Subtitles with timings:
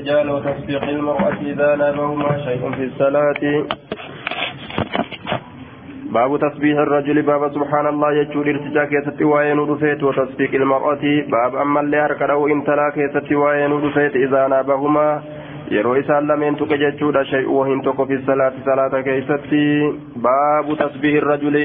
[0.00, 3.42] الرجال وتصفيق المرأة إذا نابهما شيء في الصلاة
[6.16, 11.04] باب تسبيح الرجل باب سبحان الله يجور ارتجا كيست وين رفيت وتصفيق المرأة
[11.36, 15.22] باب أما اللي هركره إن تلا كيست وين رفيت إذا نابهما
[15.70, 19.60] yeroo isaan lameen tuqe jechuudha shay'uu hin tokko fi salaati salaata keessatti
[20.24, 21.62] baabu tasbihi rajuli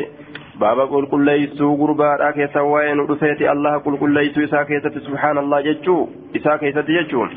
[0.60, 6.00] baaba qulqulleeysuu gurbaadha keessa waa'ee nu dhufeeti allaha qulqulleeysuu isaa keessatti subhaanallah jechuu
[6.40, 7.34] isaa keessatti jechuun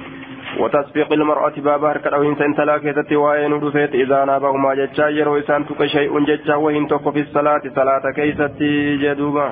[0.61, 5.67] وتصفيق المرأة بابا هركا أو إنسان تلا كيتتي وين ودفيت إذا نابهما جتشا يرو إنسان
[5.67, 9.49] تك شيء جتشا وإن تك في الصلاة صلاة كيستي جدوبا.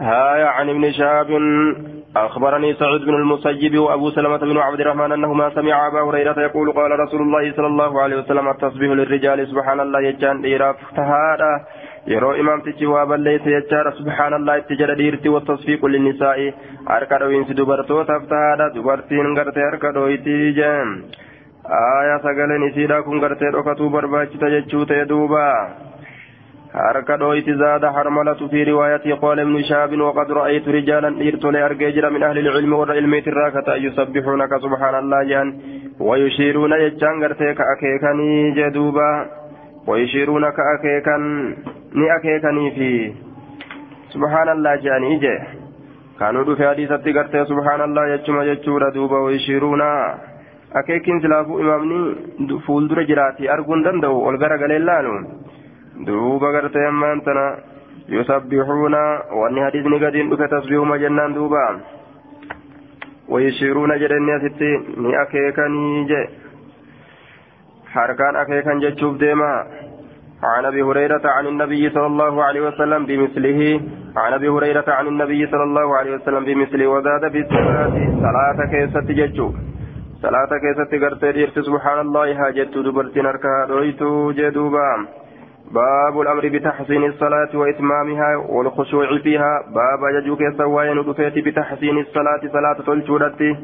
[0.00, 1.30] هايا عن ابن شهاب
[2.16, 7.00] أخبرني سعيد بن المسيب وأبو سلمة بن عبد الرحمن أنهما سمع أبا هريرة يقول قال
[7.00, 11.64] رسول الله صلى الله عليه وسلم التصبيح للرجال سبحان الله يجان إيراف تهادا
[14.80, 16.46] jedha dhiirti wattasfiiqu linnisaa'i
[16.88, 20.90] harka dho'iinsi dubartootaaf tahaadha dubartiin gartee harka dho'itii jeen
[21.80, 25.44] aayaa sagaleen isiidha kun gartee dhokatuu barbaachisa jechuu ta'e duuba
[26.74, 32.10] harka dho'iti zaada harmalatu fi riwaayatii qaala ibnu shaabin waqad ra'aytu rijaalan dhiirtolee argee jira
[32.10, 35.54] min ahli ilcilmi warra ilmiitirraa kata yusabbixuunaka subhaanallah jedhan
[36.10, 39.08] wayushiiruuna jechaan gartee ka akeekanii jee duuba
[39.86, 41.16] ويشيرون كأكيكا
[41.94, 42.90] ni akeekanii fi
[44.12, 45.34] subhaanallah jedhanii je
[46.18, 49.88] kaanuu dhufe hadiisatti gartee subhaanallah jechuma jechuudha duuba wayshiruuna
[50.80, 55.14] akeekiin silaafuu imaamni fuuldura jiraati arguu hin danda'u ol gara galee laalu
[56.06, 57.44] duuba gartee ammaan tana
[58.16, 59.02] yusabbixuuna
[59.40, 61.64] wanni hadiisni gadiin dhufe tasbiihuma jennaan duuba
[63.34, 64.70] wayshiruuna jedhanii asitti
[65.04, 66.22] ni akeekanii je
[67.94, 69.50] harkaan akeekan jechuuf deema
[70.44, 73.80] عن أبي هريرة عن النبي صلى الله عليه وسلم بمثله
[74.16, 77.94] عن أبي هريرة عن النبي صلى الله عليه وسلم بمثله وزاد في الصلاه
[78.26, 79.52] صلاة كيست ججو.
[80.22, 85.06] صلاة كيست غرتي سبحان الله هاجت دبرتين اركها دويتو جدوبا.
[85.70, 89.52] باب الأمر بتحسين الصلاة وإتمامها والخشوع فيها.
[89.78, 93.56] باب ججو كيسوين دفيت بتحسين الصلاة صلاة تلجودتي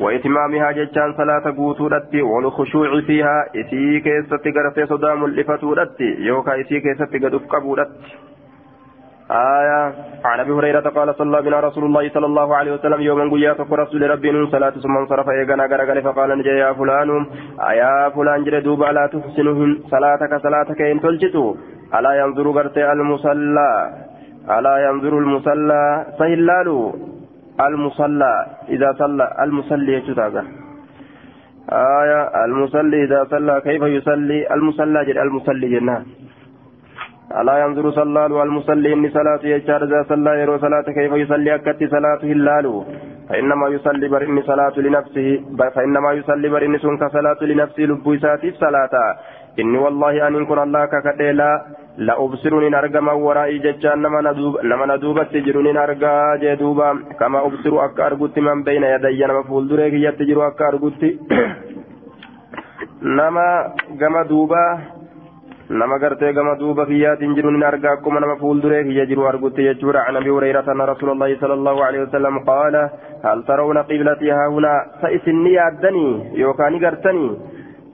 [0.00, 7.34] وإتمامها جتان صلاة قوتودتي والخشوع فيها إسي كيستي غرفة صدا ملفتودتي يوكا إسي كيستي قد
[7.34, 8.32] أفقبودتي
[9.30, 9.94] آية.
[10.24, 14.10] عن أبي هريرة قال صلى بنا رسول الله صلى الله عليه وسلم يوما قيا رسول
[14.10, 17.26] ربي صلاة ثم انصرف إيقنا غرغل فقال نجي يا فلان.
[17.70, 21.56] أيا فلان جري دوبا لا تحسنهن صلاتك صلاتك إن تلجتو.
[21.94, 23.72] ألا ينظر غرتي المصلى.
[24.56, 26.06] ألا ينظر المصلى.
[26.18, 26.78] سهلالو
[27.68, 30.44] المصلى إذا صلى المصلي يجتاغا
[31.72, 36.04] آية المصلي إذا صلى كيف يصلي؟ المصلى جل المصلي جنة.
[37.40, 42.20] ألا ينظر صلى المصلي إني صلاة يجار إذا صلى يرو صلاة كيف يصلي؟ أكت صلاة
[42.22, 42.66] هلال
[43.28, 45.28] فإنما يصلي بر إني صلاة لنفسه
[45.74, 48.16] فإنما يصلي بر إني سنك صلاة لنفسه لبو
[48.64, 48.94] صلاة.
[49.60, 55.76] إني والله أن كن الله ككديلا la argama waraa'ii jechaan nama na duubatti jiru nin
[55.76, 60.68] argaa jee duuba kama ubsiru akka argutti man beeyna yadayya nama fuulduree kiyyatti jiru akka
[60.68, 61.18] argutti
[63.02, 64.80] nama gama duuba
[65.68, 70.04] nama gartee gama duuba kiyyaatiin jiru nin argaa akkuma nama fuulduree kiyya jiru argutti jechuudha
[70.08, 72.74] عن ابي هريره ان رسول الله صلى الله عليه وسلم قال
[73.24, 77.28] هل ترون قبلتي ها هنا فإسني يادني يوكاني قرتني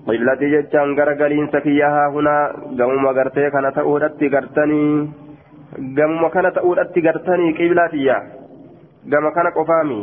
[0.09, 2.43] qiblati jechaan gara galiinsa kiyyahaa hunaa
[2.81, 5.09] gamuma gartee kana ta'uudhatti gartanii
[5.99, 8.17] gamuma kana ta'uudhatti gartanii qiblaatiyya
[9.15, 9.99] gama kana qofaami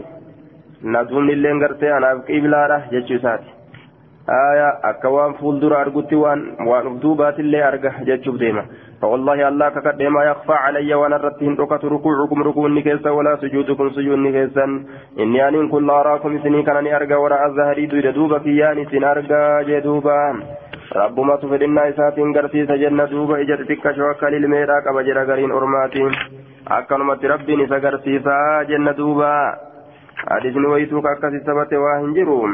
[0.95, 3.49] naduumni illeen gartee anaaf qiblaadha jechuu isaati
[4.27, 8.65] aya akka waan fuuldura argutti waan waan uf duubaatillee arga jechuuf deema
[9.01, 14.31] فوالله الله كقد ما يخفى علي وأنا رتهم ركعت ركوعكم ركوعني كيسا ولا سجودكم سجودني
[14.31, 14.65] كيسا
[15.19, 20.19] إني أن كل آراكم سني كانني ارجى وراء الزهري دويد دوبا كياني سن ارجى جدوبا
[20.95, 26.03] ربما تفدنا اساتين غرسي سجن دوبا إجت تك شوكا للميرا كما جرى غرين أرماتي.
[26.67, 28.15] اكنمت ربي نسا غرسي
[28.69, 29.35] جنة دوبا.
[30.31, 32.51] حديث ويتوك اكسي سبت واهنجروم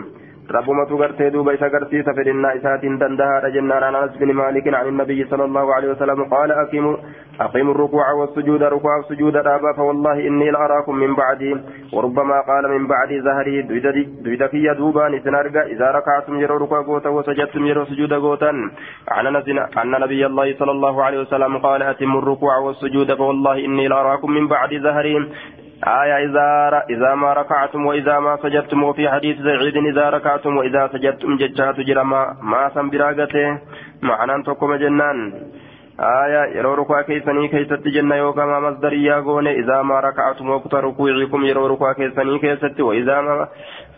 [0.58, 5.20] ربما غرتي دوبا إسا غرتي سفرنا إسات دندها جنان عن أنس بن مالك عن النبي
[5.32, 6.96] صلى الله عليه وسلم قال أقيموا
[7.42, 11.52] أقيموا الركوع والسجود ركوع والسجود رابا فوالله إني لأراكم من بعدي
[11.94, 13.62] وربما قال من بعد زهري
[14.24, 18.52] دويدك يا دوبا نسنارجا إذا ركعتم يرو ركوع غوتا وسجدتم يرو سجود غوتا
[19.08, 19.28] عن
[19.96, 24.48] أن نبي الله صلى الله عليه وسلم قال أتموا الركوع والسجود فوالله إني لأراكم من
[24.48, 25.16] بعد زهري
[25.84, 31.38] آية إذا إذا ما ركعتم وإذا ما سجدتم وفي حديث سعيد إذا ركعتم وإذا سجدتم
[31.38, 33.60] ججات جرما ما سنبراغته
[34.02, 35.34] معنى تقوم جنان.
[36.00, 41.44] آية يرو ركوع كيسني كيست جنة يوكا ما مصدريا غوني إذا ما ركعتم وقت ركوعكم
[41.44, 43.48] يرو ركوع كيسني كيست وإذا ما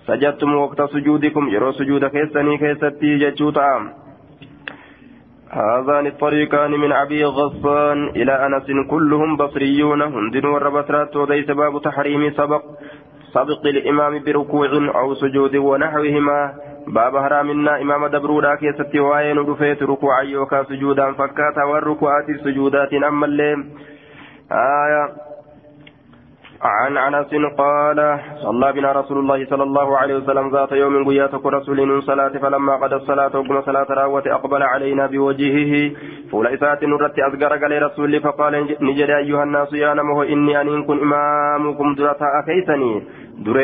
[0.07, 4.02] سجدتم وقت سجودكم يرو سجود كيسني كيستي جتشوتا
[5.53, 12.63] هذان الطريقان من أبي غصان إلى أنس كلهم بصريون هندن والربسرات وليس باب تحريم سبق
[13.33, 16.53] سبق الإمام بركوع أو سجود ونحوهما.
[16.87, 23.59] باب هرامنا إمام دبرودا كيستي وين رفيت ركوعا يوكا سجودا فكاتا والركوعات السجودات أما الليل.
[24.51, 25.32] آية.
[26.63, 32.03] عن أنس قال صلى بنا رسول الله صلى الله عليه وسلم ذات يوم قياتك رسول
[32.03, 35.91] صلاة فلما قد الصلاة وقم صلاة راوة أقبل علينا بوجهه.
[36.31, 41.95] فولئسات نرت أذكر قال رسول فقال نجد أيها الناس يا نمه إني أن كن إمامكم
[41.95, 42.43] درتا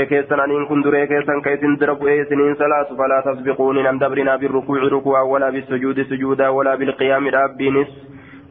[0.10, 4.38] keessan aniin kun duree keessan ka isin dura bu'ee isiniin salaatu falaa tasbiquuni nan dabrinaa
[4.42, 7.92] birrukuuci rukuwaa walaa bisujuudi sujuudaa walaa bilqiyaami dhaabbiinis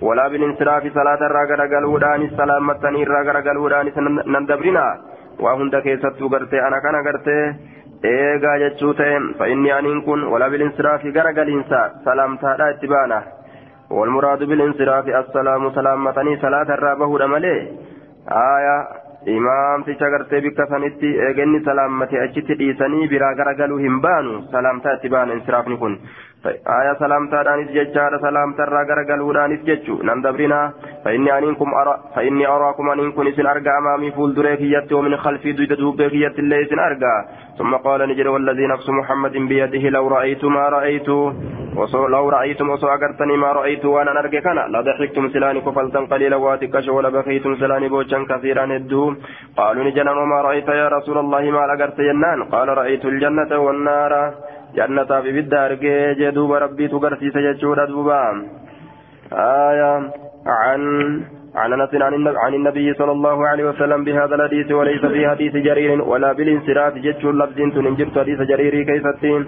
[0.08, 3.86] ولا بالانصراف صلاة الراجل قالودان السلامة الراجل قالودان
[4.34, 4.86] نندبرنا
[5.44, 7.40] وهند كيست غرتي أنا كان غرتي
[8.04, 13.20] eegaa jechuu ta'e fa'inni aniin kun walaa bilinsiraafi gara galiinsa salaamtaadha itti baana
[13.98, 17.60] walmuraadu bilinsiraafi assalaamu salaammatanii salaata irraa bahuudha malee
[18.42, 18.76] aya
[19.36, 25.14] imaamticha gartee bikka sanitti eegenni salaammate achitti dhiisanii biraa gara galuu hin baanu salaamtaa itti
[25.16, 25.98] baana insiraafni kun
[26.47, 30.73] آية سلامتا دانيس ججارة سلامتا راغر قلودانيس ججو نندبرنا
[31.05, 36.35] فإني أنينكم أرى فإني أراكم أنينكم إسن أرقى أمامي فول دريكية ومن خلفي دويد دوبيكية
[36.39, 36.59] اللي
[37.59, 41.09] ثم قال نجر والذي نفس محمد بيده لو رأيت ما رأيت
[42.15, 47.57] لو رأيتم وسو أقرتني ما رأيت وأنا نرقى كان لضحكتم سلاني كفلتا قليلا واتكش ولبخيتم
[47.57, 49.15] سلاني بوجا كثيرا هدو
[49.57, 52.43] قالوا نجنا وما رأيت يا رسول الله ما لقرت ينان.
[52.53, 54.13] قال رأيت الجنة والنار.
[54.77, 55.75] جنة في بدار
[56.21, 58.23] جدوب ربي تقرسي سجدشورا دوبا
[59.33, 60.11] آية
[60.47, 60.81] عن
[61.55, 61.91] عن انس
[62.45, 67.25] عن النبي صلى الله عليه وسلم بهذا الحديث وليس في حديث جرير ولا بالانصراف جدش
[67.25, 69.43] لفظ تنجبت حديث جرير كيفتين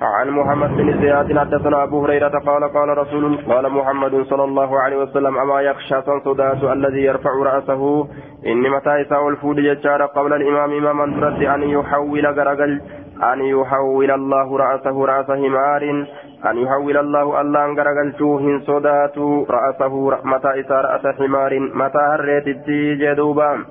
[0.00, 4.96] عن محمد بن زياد حدثنا ابو هريره قال قال رسول قال محمد صلى الله عليه
[4.96, 8.08] وسلم اما يخشى صدات الذي يرفع راسه
[8.46, 12.80] ان متى يساوي الفود يجار قبل الامام اماما ترد ان يحول غرقل
[13.22, 15.82] أن يحول الله رأسه رأس حمار
[16.50, 19.18] أن يحول الله الله أن غرغلتوه صدات
[19.50, 22.44] رأسه متى إسا رأس حمار متى هريت
[23.00, 23.64] جدوبا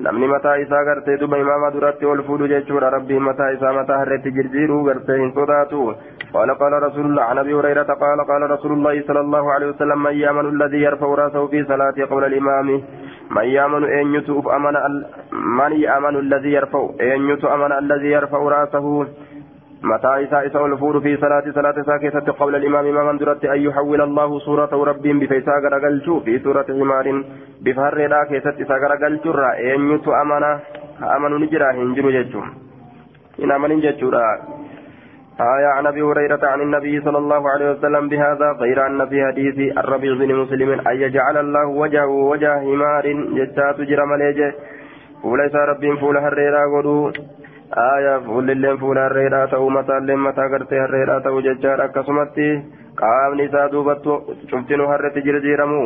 [0.00, 2.90] namni mataa isaa gartee duba imaama duratti ol fuudhu jechuudha.
[2.90, 5.96] Rabbiin mataa isaa mataa harreetti jirjiiruu gartee hin sodaatu.
[6.36, 10.02] قال قال رسول الله عن ابي هريره قال قال رسول الله صلى الله عليه وسلم
[10.02, 12.82] من يامن الذي يرفع راسه في صلاته قبل الامام
[13.30, 14.74] من يامن ان يتوب امن
[15.60, 19.06] من يامن الذي يرفع ان يتوب امن الذي يرفع راسه
[19.82, 24.38] متى إساء إساء الفور في صلاة صلاة ساكتة قول الإمام إمام درت أن يحول الله
[24.38, 27.24] صورة رب بفيسا غرقلشو في سورة حمار
[27.60, 30.60] بفهر لا كيست إساء غرقلشو را أن يتو أمنا
[31.16, 32.42] أمن نجرا هنجر ججو
[33.42, 34.10] إن أمن ججو
[35.40, 39.78] آية عن أبي هريرة عن النبي صلى الله عليه وسلم بهذا غير أن في حديث
[39.78, 43.06] الربيع بن مسلم أن يجعل الله وجهه وجه حمار
[43.38, 44.54] جتات جرم ليجه
[45.24, 47.12] وليس رب فول هريرا قدو.
[47.84, 52.46] Aayaa fuullilleen fuula harreedhaa ta'uu mataalleen mataa gartee harreedhaa ta'uu jechaadha akkasumatti
[53.00, 54.18] qaamni isaa duubattu
[54.52, 55.80] cuftinu harretti jirjiiramu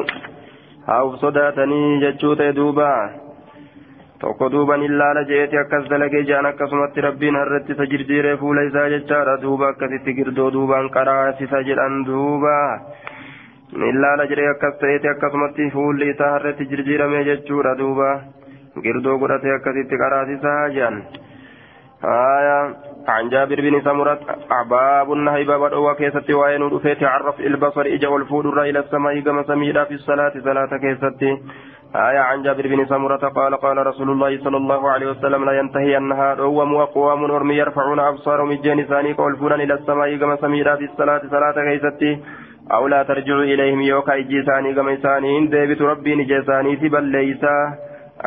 [0.91, 2.91] haa'uuf sodaatanii jechuu ta'e duuba.
[4.21, 9.37] Tokko duuban illaala je'eeti akkas dalagee jedhan akkasumatti rabbiin harretti isa jirjiiree fuula isaa jechaadha.
[9.43, 12.57] Duuba akkasitti girdoo duubaan qaraasisa jedhan duuba.
[13.93, 18.11] Illaala jedhee akkas ta'eeti akkasumatti fuulli isaa harretti jirjiirame jechuudha duuba.
[18.85, 21.03] Girdoo godhatee akkasitti qaraasisaa jedhan.
[22.05, 22.77] آية
[23.09, 24.21] عن جابر بن سمرة
[24.71, 29.85] باب النهي باب الأوى كيستي وين رفيت عرف البصر إجا والفود إلى السماء كما سميدا
[29.85, 31.39] في الصلاة صلاة كيستي
[31.97, 35.97] آية عن جابر بن سمرة قال قال رسول الله صلى الله عليه وسلم لا ينتهي
[35.97, 41.23] النهار هو وقوام ورمي يرفعون أبصارهم الجن ثاني والفونا إلى السماء كما سميدا في الصلاة
[41.31, 42.19] صلاة كيستي
[42.73, 47.45] أو لا ترجعوا إليهم يوكا إجي ثاني كما ثاني ديبت ربي نجي ثاني بل ليس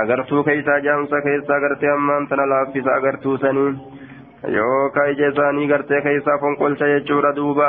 [0.02, 3.74] agartuu keeysaa jaamsa keessa agartee ammaan tana laaffisa agartuu sanii
[4.58, 7.68] yookaan ija isaanii gartee keessaa fonqolcha jechuudha duuba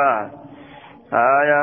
[1.16, 1.60] haya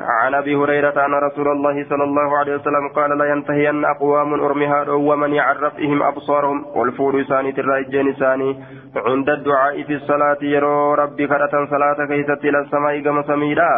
[0.00, 4.90] عن أبي هريرة أن رسول الله صلى الله عليه وسلم قال لا ينتهين أقوام أرمها
[4.90, 6.66] ومن يعرفهم أبصارهم.
[6.74, 7.14] والفور
[7.58, 8.56] الرجال ثاني.
[8.96, 13.72] عند الدعاء في الصلاة يرو ربي كرة صلاة كيست إلى السماء كما سميدا.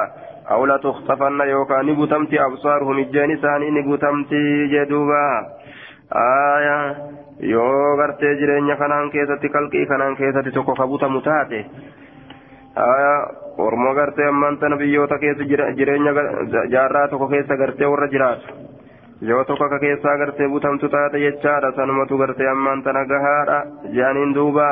[0.51, 5.27] أو لا تخطفن يوكا نبتمتي أبصارهم الجاني ثاني نبتمتي جدوبا.
[6.13, 6.97] آية.
[7.43, 11.67] yoo gartee jireenya kanaan keessatti kalqii kanaan keessatti tokko kabutamu taate
[13.59, 15.45] ormoo gartee ammaan tana biyyoota keessa
[15.77, 16.13] jireenya
[16.71, 18.55] jaarraa tokko keessa gartee warra jiraatu
[19.31, 23.59] yoo tokko akka keessaa gartee butamtu taate jechaadha sanumatu gartee ammaan tana gahaadha
[23.97, 24.69] jedhaniin duuba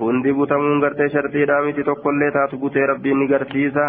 [0.00, 3.86] hundi butamuun gartee shartiidhaa miti tokkollee taatu butee rabbiin ni garsiisa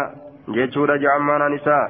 [0.58, 1.86] jechuudha ja'ammaanaan isaa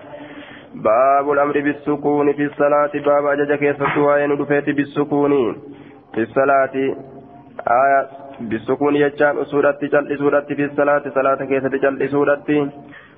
[0.85, 5.33] باب الأمر بالسكون في الصلاة باب أجج كيف سواين دفيت بالسكون
[6.15, 6.75] في الصلاة
[7.83, 8.01] آية
[8.41, 12.71] بالسكون يجان سورة جل سورة في الصلاة صلاة كيف جل سورة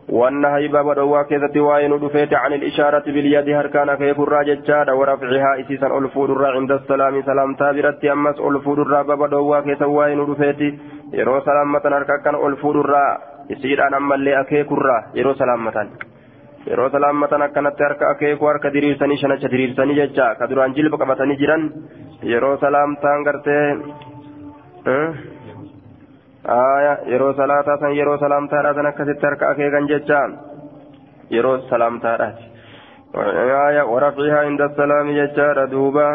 [0.09, 6.31] والنهي باب دوا كيف واين دفيت عن الإشارة باليد هركان كيف الراججاد ورفعها إسيسا ألفود
[6.31, 10.61] الرا عند السلام سلام تابرت أمس ألفود الرا باب دوا كيف واين دفيت.
[11.13, 13.19] يرو سلامة هركان ألفود الرا
[13.53, 14.99] إسير أنا ملي أكيك الرا.
[15.15, 15.89] يرو سلامة
[16.69, 21.63] yeroo salaammatan akkanatti harka akeeku harka diriirsanii shanacha diriirsanii jecha ka jilba qabatanii jiran
[22.33, 23.63] yeroo salaamtaan gartee
[27.13, 30.21] yeroo salaataa san yeroo salaamtaadhaa san akkasitti harka akeekan jecha
[31.31, 32.49] yeroo salaamtaadhaati
[33.15, 36.09] ورفعها عند السلام ججار دوبا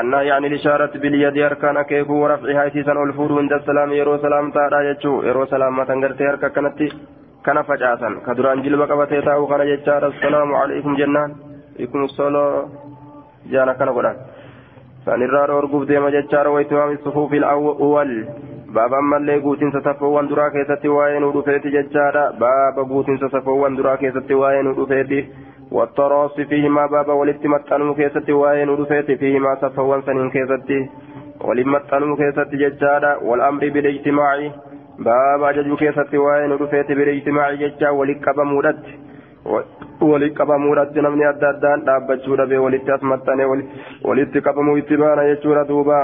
[0.00, 5.22] النهي عن الإشارة باليد أركان أكيكو ورفعها سيسان الفور عند السلام يرو سلام تارا يجو
[5.28, 6.78] يرو سلام تنغرتي أركا كانت
[8.38, 11.30] duraan jilba qabatee taa'u kana jechaadha assalaamu alaikum jennaan
[11.84, 12.70] ikum solo
[13.50, 14.16] jaan akkana godhan
[15.86, 18.12] deema jechaadha waitimaami sufuufil awwal
[18.72, 24.34] baaba ammallee guutinsa safoowwan duraa keessatti waa'ee nu dhufeeti jechaadha baaba guutinsa safoowwan duraa keessatti
[24.34, 25.24] waa'ee nu dhufeeti
[25.72, 30.88] والتراص فيهما بابا ولت متنو كيستي وين ودفيت فيهما صفوان سنين كيستي
[31.40, 34.52] ولم متنو كيستي ججادا والأمر بالاجتماع
[35.04, 38.92] baaba ajajuu keessatti waa'ee nu dhufeeti bilijtimaaci jecha walitti qabamuudhatti
[39.44, 43.48] walitti qabamuudhatti namni adda addaan dhaabbachuu dhabee walitti as maxxanee
[44.04, 45.98] walitti qabamuu itti baana jechuudha duuba.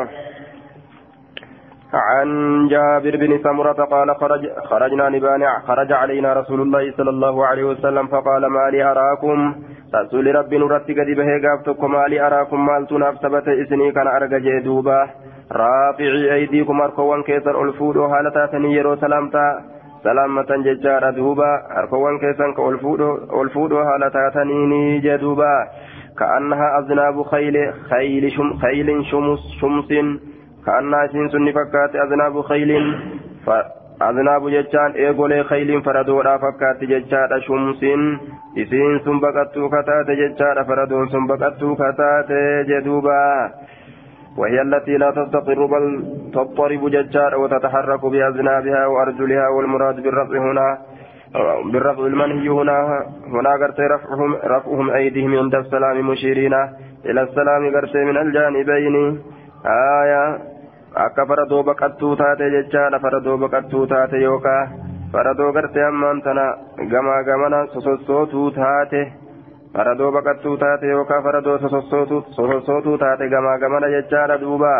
[1.92, 7.64] عن جابر بن سمرة قال خرج خرجنا نبان خرج علينا رسول الله صلى الله عليه
[7.64, 9.54] وسلم فقال ما لي أراكم
[9.95, 15.09] رسول ربي نرتي قد به قافتكم ما لي أراكم مالتنا ثبت إسني كان أرجع دوبا
[15.52, 19.77] رافعي أيديكم أركوان كيسر ألفودو هالتا تنيرو سلامتا
[20.08, 22.50] سلامة ججارة دوبا أركوان كيسر
[23.42, 25.54] ألفودو هالتا تنيني جدوبا
[26.18, 27.56] كأنها أذناب خيل
[27.90, 29.88] خيل شم خيل شمس شمس
[30.66, 32.70] كأنها سنسن فكات أذناب خيل
[33.46, 33.50] ف
[34.02, 37.82] أذناب ججان إيغولي خيل فردودا فكات ججارة شمس
[38.58, 42.30] إسين سنبقتو كتات ججارة فردون سنبقتو كتات
[42.68, 43.50] جدوبا
[44.38, 45.85] وهي التي لا تستقر بل
[46.35, 50.68] تضطرب ججار وتتحرك بأذنابها وأرجلها والمراد بالرفع هنا
[51.73, 52.78] بالرفع المنهي هنا.
[53.35, 56.54] هنا قرت رفعهم رفعهم أيديهم عند السلام مشيرين
[57.09, 58.97] إلى السلام قرت من الجانبين.
[60.02, 60.25] آية
[61.04, 64.62] akka faradoo baqattuu taate jechaadha faradoo baqattuu taate yookaa
[65.12, 66.47] faradoo gartee ammaan tana
[66.92, 68.50] gamaa gamana sosossootuu
[69.78, 74.70] faradoo baqattuu taate yookaan faradoo sosossootuu taate gamaa gamana jechaadha duuba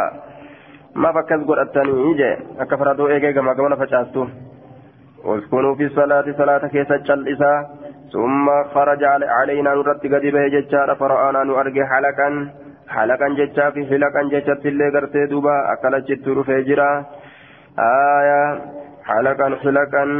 [1.03, 2.31] maaf akkas godhatanii je
[2.65, 4.25] akka faradoo eegee gamaa gamana facaastu
[5.35, 7.59] uskunuu fi salaati salaata keessa cal'isaa
[8.75, 12.43] kharaja calaynaa nurratti gadi bahe jechaadha fara'aanaa nu arge halaqan
[12.97, 16.89] halaqan jechaa fi hilaqan jechatti illee gartee duuba akkanachittu dhufee jira
[17.87, 18.47] aayaa
[19.13, 20.13] halaqan hilaqan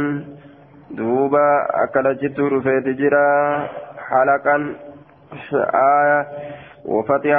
[0.97, 1.45] duuba
[1.83, 3.23] akkanachittu dhufeeti jira
[4.10, 4.74] حلقا
[5.74, 6.26] آية
[6.84, 7.38] وفتح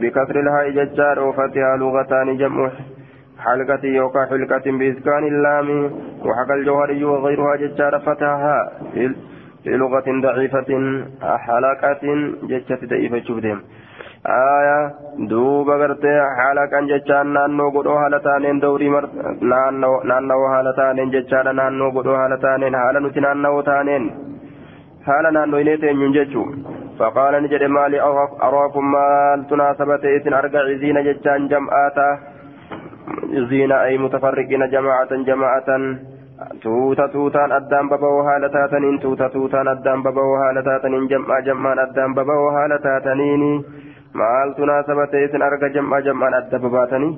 [0.00, 2.70] بكسر الهاء ججار وفتح لغتان جمع
[3.38, 5.68] حلقة يوكا حلقة بإسكان اللام
[6.24, 9.14] وحكى الجوهري وغيرها ججار فتحها في
[9.66, 10.70] لغة ضعيفة
[11.22, 12.02] حلقة
[12.42, 13.60] ججة ضعيفة شبدهم
[14.26, 14.94] آية
[15.30, 19.04] دوبا غرتي حلقا ججان نانو قدو هالتانين دوري مر
[19.52, 24.04] نانو نانو هالتانين ججار نانو قدو هالتانين حالا نتي نانو تانين
[25.07, 26.45] haala naannoyinee teenyuun jechuu
[26.99, 27.99] faqaala ni jedhe maali
[28.47, 32.07] araakum maaltu naasabate isin arga ciziina jechaan jam'aata
[33.33, 35.83] ciziina ay mutafarriqiina jamaacatan jamaacatan
[36.63, 42.15] tuuta tuutaan addaan baba'oo haala taataniin tuuta tuutaan addaan baba'oo haala taataniin jam'aa jam'aan addaan
[42.19, 43.51] baba'oo haala taataniini
[44.21, 47.13] maaltu naasabate isin arga jam'aa jam'aan adda babaatanii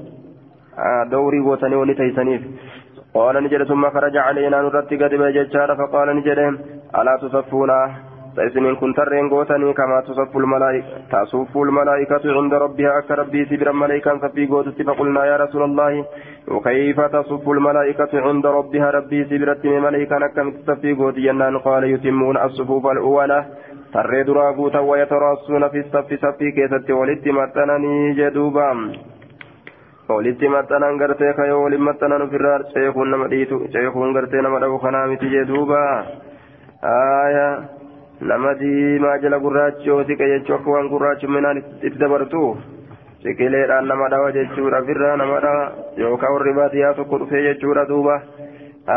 [1.12, 2.44] dawrii gootanii wani teeysaniif
[3.14, 6.40] قال نجد ثم خرج علينا نرتي قد بججار فقال نجد
[7.00, 7.72] ألا تصفون
[8.38, 14.48] فإذن كنت رنغوتني كما تصف الملائكة تصف الملائكة عند ربها أك ربي سبر ملائكة ففي
[14.48, 16.06] قوتت فقلنا يا رسول الله
[16.48, 22.86] وكيف تصف الملائكة عند ربها ربي سبرت ملائكة أكم تصفي قوت جنان قال يتمون الصفوف
[22.88, 23.46] الأولى.
[23.94, 28.70] تريد راغوتا ويتراصون في الصف صفي كيست ولدت متنني جدوبا.
[30.18, 35.08] Walitti maxxanan gartee kayoo waliin maxxanan ofirraa ceekuun nama dhiitu ceekuun gartee nama dhabu kanaa
[35.12, 35.80] miti jee duuba
[36.94, 37.54] aayaa
[38.32, 42.44] nama diimaa jala gurraachi yoo siqe jechuu akka waan gurraachumminaan itti dabartu
[43.24, 45.64] siqileedhaan nama dhawa jechuudha firraa nama dhawa
[46.04, 48.16] yookaan warri baadiyyaa tokko dhufee jechuudha duuba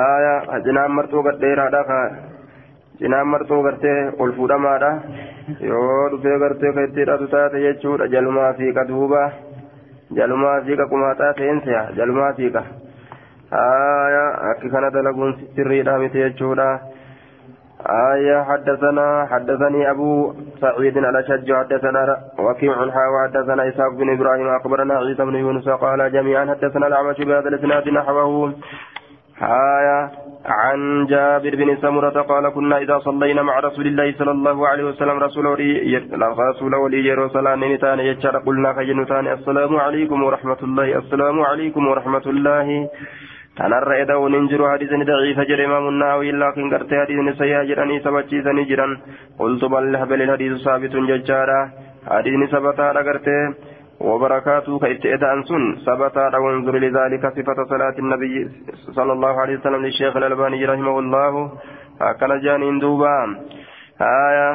[0.00, 1.98] aayaa cinaan marxoo gadheeraadha ka
[3.00, 4.90] cinaan marxoo gartee ol fuudhamaadha
[5.70, 9.22] yoo dhufee gartee ka itti hidhatu taate jechuudha jalumaa fiiqa duuba
[10.14, 12.62] jalumaa fiiqa qumaaxaa seenseya jalumaa fiiqa
[13.62, 16.68] aayaa akki kana dalaguun sirriidha miti jechuudha.
[17.88, 25.24] آية حدثنا حدثني أبو سعيد الأشج حدثنا وكيع حا وحدثنا إسحاق بن إبراهيم أخبرنا عيسى
[25.24, 28.54] بن يونس قال جميعا حدثنا الأعمش بهذا الإسناد نحوه
[29.42, 30.10] آية
[30.46, 35.18] عن جابر بن سمرة قال كنا إذا صلينا مع رسول الله صلى الله عليه وسلم
[35.18, 35.46] رسول
[36.50, 42.88] رسول ولي يروسلان نتان يجر قلنا خجنتان السلام عليكم ورحمة الله السلام عليكم ورحمة الله
[44.36, 48.92] hin jiru hadiisni daciifa jedhe imaamu naawi laakiin gartee hadiisni sayyaa jedhanii sabachiisanii jiran
[49.38, 51.56] qultu bal habelin hadiisu saabitun jechaadha
[52.10, 53.40] hadiisni sabataadha gartee
[54.00, 58.48] وبركاته كيت إدان سن ثبت وانظر لذلك صفة صلاة النبي
[58.96, 61.52] صلى الله عليه وسلم للشيخ الألباني رحمه الله.
[62.00, 63.16] هكذا جانين دوبا.
[64.00, 64.50] آية.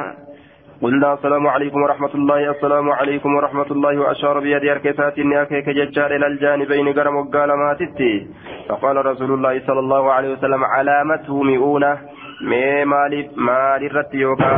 [0.82, 2.50] قلنا السلام عليكم ورحمة الله.
[2.50, 4.00] السلام عليكم ورحمة الله.
[4.00, 8.26] وأشار بيد أركسات أكيك ججار إلى الجانبين قرم وقال ما تتي
[8.68, 11.98] فقال رسول الله صلى الله عليه وسلم علامته مئونة.
[12.42, 14.52] مالي مالي الرتيوكا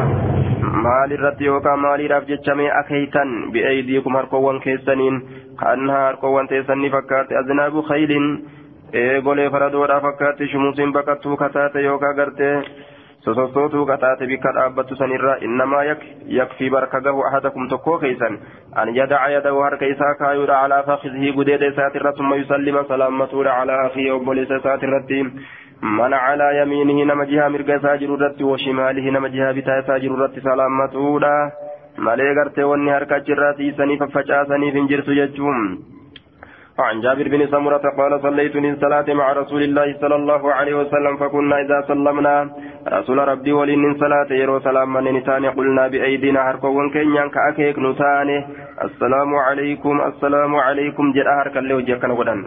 [0.74, 5.22] مالي الرتيوكا مالي راف جتشمي أكيتا بأيديكم هرقوان كيسانين
[5.60, 8.12] كأنها هرقوان تيساني فكات أذناب خيل
[8.94, 12.62] إيغولي فردورا فكات شموس بكتو كتات يوكا قرتي
[13.24, 15.84] sosossootuu qataate bikka dhaabbattu sanirra innamaa
[16.38, 18.34] yakfii barka gahu ahadakum tokkoo keeysan
[18.82, 24.10] an yadaca yadahu harka isaa kaayuudha calaa fakizihii gudeeda isaatirra summa yusallima salaammatuudha calaa akii
[24.16, 25.22] obboleessa isaatirratti
[25.84, 31.36] من على يمينه نما جهة مرقى ساجر الرت وشماله نما جهة بتا ساجر الرت سلامتودا
[32.04, 35.58] مالي غرتي وني هركا جراتي سني ففجا سني فنجرت يجوم
[36.78, 41.16] عن جابر بن سمرة قال صليت من صلاة مع رسول الله صلى الله عليه وسلم
[41.16, 42.50] فكنا إذا سلمنا.
[42.88, 48.38] رسول ربي ولي من صلاة يرو سلام من نتاني قلنا بأيدينا هركوان كينيان كأكيك نتاني
[48.86, 52.40] السلام عليكم السلام عليكم جاء هركا له جاكنا ودن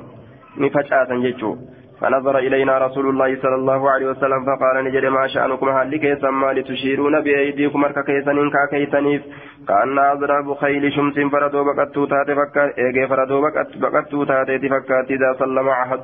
[0.58, 1.52] نفجأة جيتشو
[2.01, 6.53] فنظر إلينا رسول الله صلى الله عليه وسلم فقال نجد ما شأنكم؟ هل كيسا ما
[6.53, 9.21] لتشيرون بأيديكم؟ أركا كيسنين كاكيسنيف
[9.67, 13.41] كأن أضرب خيل شمس فردو بقتو تاتي فكات إيجي فردو
[13.81, 15.99] بقتو تاتي فكات إذا سلم أحد.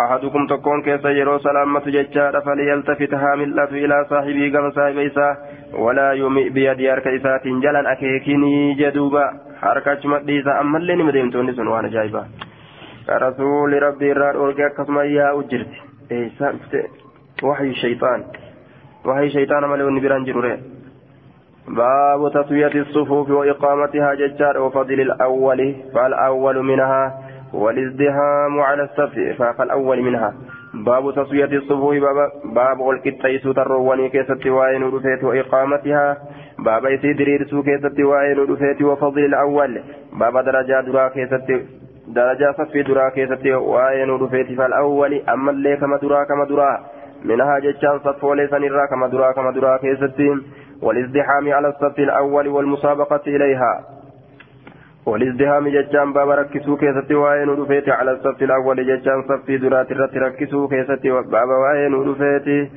[0.00, 5.28] أحدكم تكون كيسا يرو سلامة ججار فليلتفت هاملة إلى صاحبه كما صاحب إسا
[5.84, 9.26] ولا يمئ بيد أركا إسات جلا أكيكني جدوبا.
[9.62, 12.22] حركة مديسة أما اللي نمدين سن وأنا جايبا.
[13.10, 15.72] رسول ربي الرار أرقى كما يا أجرت.
[16.12, 16.54] إيسا
[17.42, 18.24] وحي الشيطان.
[19.04, 20.58] وحي الشيطان مليون نبران جروري.
[21.68, 25.74] باب تسوية الصفوف وإقامتها ججار وفضل الأول.
[25.94, 27.14] فالأول منها
[27.54, 30.34] والازدهام على الصف فالأول منها.
[30.74, 31.94] باب تسوية الصفوف.
[31.94, 36.16] باب, باب الكتيس ترواني كيست وائن رفيت وإقامتها.
[36.58, 39.82] باب يسيدرير سو كيست وائن رفيت وفضل الأول.
[40.12, 41.50] باب درجة درا كيست
[42.08, 46.80] درجة صف درا كيست وائن رفيت فالأول أما اللي كما درا كما درا
[47.24, 50.20] منها ججان صف وليس نرا كما درا كما درا كيست
[50.82, 53.84] والازدحام على الصف الأول والمسابقة إليها
[55.06, 60.68] والازدحام ججان باب ركسو كيستي وين ودفيت على الصف الأول ججان صفي درات الرت ركسو
[60.68, 62.70] كيستي باب وين ودفيت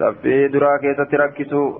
[0.00, 1.78] صفي درا كيستي ركسو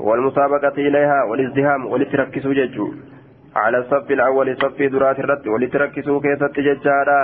[0.00, 2.88] والمسابقة إليها والازدحام ولتركسو ججو
[3.56, 7.22] على الصف الأول صفي درات الرت ولتركسو كيستي ججادا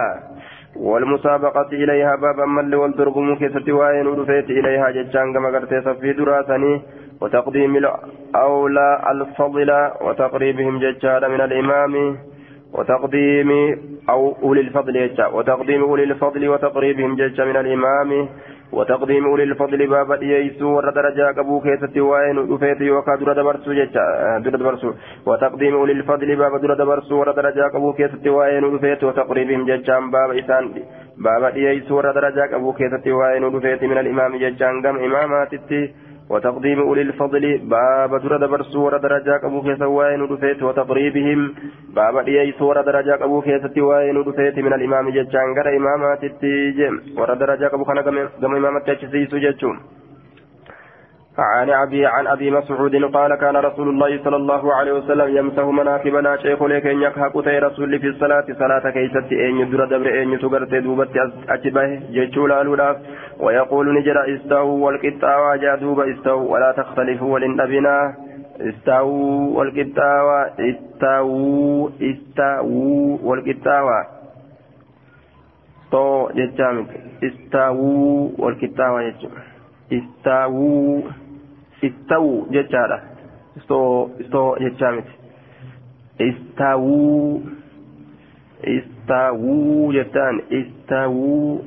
[0.76, 6.82] والمسابقة إليها باب من والدرقم كيستي وين ودفيت إليها ججان كما قرتي صفي دراتني.
[7.20, 12.16] وتقديم الأولى الفضل وتقريبهم ججار من الإمام.
[12.72, 13.50] وتقديم
[14.10, 18.28] أو أولي الفضل وتقديم أولي الفضل وتقريبهم ججار من الإمام.
[18.72, 23.72] وتقديم أولي الفضل باب ييسو ودرجة أبو كيسة وين رفيت يوكا در دبرسو
[24.44, 24.92] در دبرسو.
[25.26, 30.64] وتقديم أولي الفضل باب در دبرسو ودرجة أبو كيسة وين رفيت وتقريبهم ججار باب إسان
[31.16, 35.54] باب ييسو ودرجة أبو كيسة وين رفيت من الإمام ججار قم إمامات
[36.30, 41.54] وتقديم أولي الفضل باب در دبرسو ور درجة أبو كيسة وين رفيت وتقريبهم
[41.94, 47.74] باب ديس درجة أبو كيسة وين رفيت من الإمام ججان غير إمامات التيجم ور درجة
[47.74, 47.98] أبو كان
[48.42, 49.76] قم إمامات تجسيس ججون.
[51.38, 56.36] عن أبي عن أبي مسعود قال كان رسول الله صلى الله عليه وسلم يمسح مناكبنا
[56.36, 58.46] شيخ لك إن يكحك تي رسول في الصلاة.
[58.58, 61.08] صلاة كيست إن يدر دبر إن يسقرت دوبت
[61.48, 62.96] أجبه جيشول ألولاف.
[63.40, 66.52] ويقول نجرى استووا والقطاوى جادوب استووا.
[66.52, 68.14] ولا تختلفوا ولنبنا
[68.60, 74.04] استووا والقطاوى استووا استووا والقطاوى
[75.90, 76.90] تو جتامك
[77.24, 79.12] استووا والقطاوى
[79.92, 81.02] استووا
[81.84, 83.02] استووا جتارة
[83.56, 85.04] استو استو جتامك
[86.20, 87.40] استووا
[88.64, 91.58] استووا جتان استووا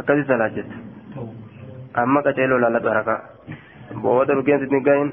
[0.00, 0.76] akkasi salaa jette
[2.02, 3.20] amma qaceeloo laalatu harakaa
[4.02, 5.10] booda rukeen sitti gahin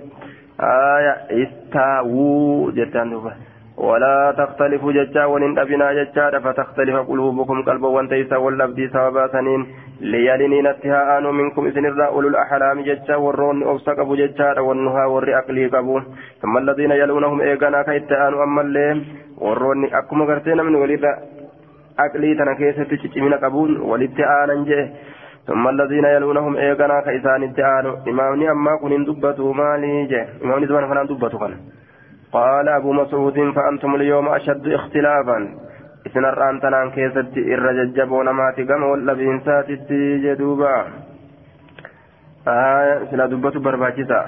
[0.67, 1.13] aya
[1.43, 3.31] istaawuu jettaan duuba
[3.77, 9.67] ولا تختلفوا ججا ولن أبنا ججا فتختلف قلوبكم قلبا وانتيسا واللبدي سوابا سنين
[10.01, 15.37] ليالني نتها آنو منكم إذن الرا أولو الأحلام ججا والرون أوسق أبو ججا والنها والري
[15.37, 16.01] أقلي قبو.
[16.41, 19.05] ثم الذين يلونهم إيقانا كيت أما الليم
[19.37, 21.05] والرون أكما قرتين من ولد
[21.99, 24.93] أقلي تنكيسة تشتمين قبون ولد آنا جيه
[25.47, 31.07] ثم الذين يلونهم إيقانا كيسان التآنو إمامني أما كنين دبتوا مالي جيه إمامني زمان فنان
[31.07, 31.47] دبتوا
[32.35, 35.37] قال أبو مسعود فأنتم اليوم أشد اختلافا.
[36.07, 39.91] إثنى الرأن تنان كيست الرججبون ما تقم واللبين ساتت
[40.23, 40.75] جدوبا.
[42.47, 44.21] آية سلا دبة برباكسة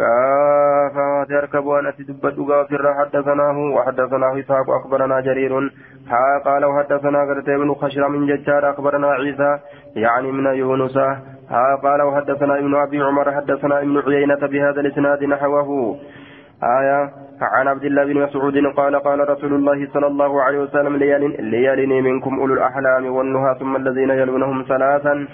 [0.00, 5.52] قافا تركب أنا تدبت غافر حدثناه وحدثناه إسحاق أخبرنا جرير.
[6.12, 9.58] ها قال وحدثنا قرت ابن خشر من ججار أخبرنا عيسى
[9.96, 10.96] يعني من يونس.
[11.50, 15.98] ها قال وحدثنا ابن أبي عمر حدثنا ابن عيينة بهذا الإسناد نحوه.
[16.62, 17.10] آية
[17.42, 20.96] عن عبد الله بن مسعود قال قال رسول الله صلى الله عليه وسلم
[21.40, 25.26] ليالني منكم أولو الأحلام والنهى ثم الذين يلونهم ثلاثا.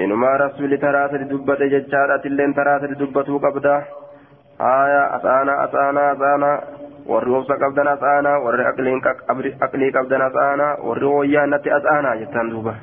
[0.00, 3.76] إنما رسول ثلاثة دبة ججارة اللين ثلاثة دبة قبضة.
[4.60, 6.60] آية أسانا أسانا أسانا.
[7.06, 12.74] qabdan asaana warri aqlii qabdan asaana warri wayyaannatti asaana jettaan duuba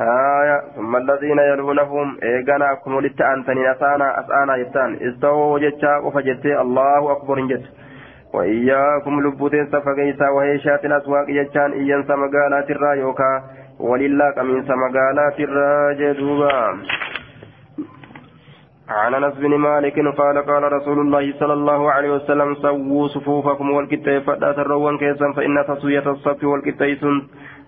[0.00, 7.12] آية ثم الذين يلونهم إيغانا كم ولت أنتني أسانا أسانا يتان استووا جتا وفجت الله
[7.12, 7.64] أكبر جت
[8.34, 13.42] وإياكم لبوتين سفقيسا وهي شات الأسواق جتان إيان سمقالات الرايوكا.
[13.80, 16.52] ولله كمين سمقالات الراجدوبا
[18.88, 24.22] عن أنس بن مالك قال قال رسول الله صلى الله عليه وسلم سووا صفوفكم والكتاب
[24.22, 26.98] فدا تروان كيسا فإن تسوية الصف والكتاب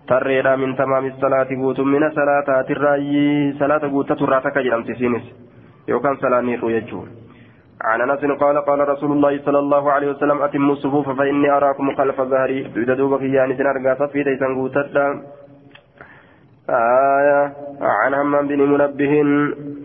[0.07, 5.27] tarreedha min tamaami salaati guutummina salaataati irraayi salaata guuttatu irraa takka jedhamti isiinis
[5.89, 7.11] yookaan salaanniirru jechuun
[7.83, 12.21] عن انس قال قال رسول الله صلى الله عليه وسلم اتموا الصفوف فاني اراكم خلف
[12.21, 12.63] ظهري
[12.99, 14.53] دوبك يعني سنرجع صفي تيسن
[16.71, 19.23] آية عن همام بن منبه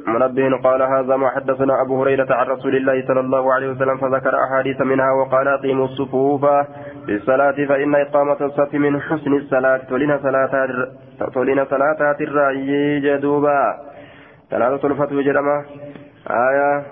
[0.07, 4.43] منبه قال هذا ما حدثنا أبو هريرة عن رسول الله صلى الله عليه وسلم فذكر
[4.43, 6.45] أحاديث منها وقال أقيموا الصفوف
[7.07, 10.67] بالصلاة فإن إقامة الصف من حسن الصلاة تولين صلاة
[11.33, 13.77] تولين صلاة الرأي جدوبا.
[14.51, 15.65] ثلاثة الفتوى جرمة.
[16.29, 16.83] آية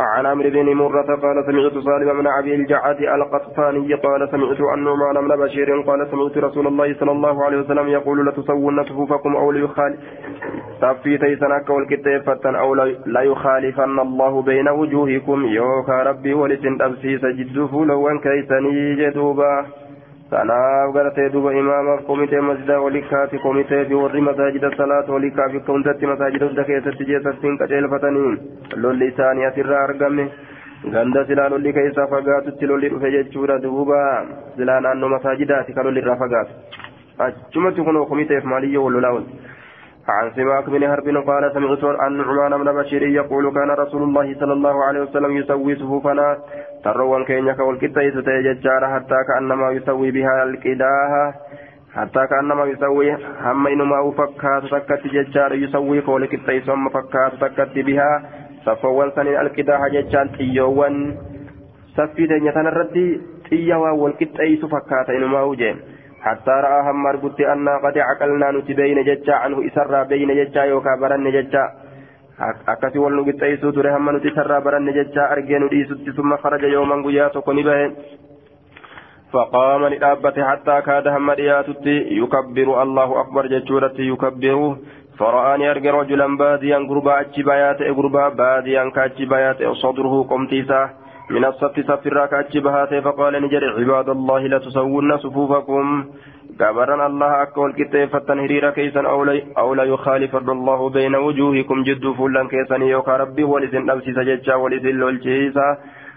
[0.00, 5.28] عن عمرو بن مرة قال سمعت صالح بن أبي الجعد القطفاني قال سمعت عن نعمان
[5.28, 10.00] بن بشير قال سمعت رسول الله صلى الله عليه وسلم يقول لتسون صفوفكم أو ليخالف.
[10.80, 12.74] صفي تيسنك والكتاب أو
[13.06, 15.44] لا يخالفن الله بين وجوهكم.
[15.44, 19.66] يوكا ربي ولسن أبسيس جد فلوان كيسني جدوبا.
[20.30, 25.62] Kanaaf garatee duba imaamaaf komitee masjidaa walii kaafi komitee fi warri masaajida salaata walii kaafi
[25.68, 28.30] hundatti masaajida hunda keessatti jeessattiin qaceelfatanii
[28.84, 30.28] lolli isaanii asirraa argame
[30.96, 33.98] ganda silaa lolli keessaa fagaatutti lolli dhufe jechuudha duuba
[34.56, 36.52] silaa naannoo masaajidaati ka lolli irraa fagaatu
[37.26, 39.22] achumatti kunoo komiteef maaliyyoo wal lolaa
[40.08, 44.52] عن سماك بن هرب قال سمعت عن نعمان بن بشير يقول كان رسول الله صلى
[44.52, 46.38] الله عليه وسلم يسوي صفوفنا
[46.84, 51.34] تروان كينيا والكتايس تيججار حتى كأنما يسوي بها القداها
[51.94, 53.12] حتى كأنما يسوي
[53.44, 58.12] هم إنما فكات تكت ججار يسوي والكتايس هم فكات تكت بها
[58.66, 61.16] صفوان سنين القداها ججار تيوان
[61.96, 65.76] سفي دنيا تنردي تيوا والكتايس فكات إنما وجين
[66.22, 71.30] حتى رأى هم مربوط أن قد عقلنا نتبين ججا عنه إسرى بين ججا يوكا برن
[71.30, 71.64] ججا
[72.40, 76.72] akkasi wal nu qixxeessuu ture hamma nuti sarraa baranne jecha argee nu dhiisutti summa kharaja
[76.74, 77.86] yooman guyyaa tokko ni bahe.
[79.32, 81.86] فقام لأبت حتى كاد هم رياتت
[82.22, 84.76] يكبر الله أكبر جتشورة يكبر
[85.18, 90.90] فرآني أرجع رجلا باديا قربا أتشبايات قربا باديا كاتشبايات صدره قمتيسا
[91.30, 94.58] من الصف صف الراكات بهات فقال نجر عباد الله لا
[96.60, 99.02] كبرنا الله أكول كتاب فتنهرير كيسا
[99.58, 101.82] أو لا يخالفن الله بين وجوهكم.
[101.88, 105.68] جد فلان كيسا يوكا ربي ولسن نفسي سججا ولسن لولجيسا.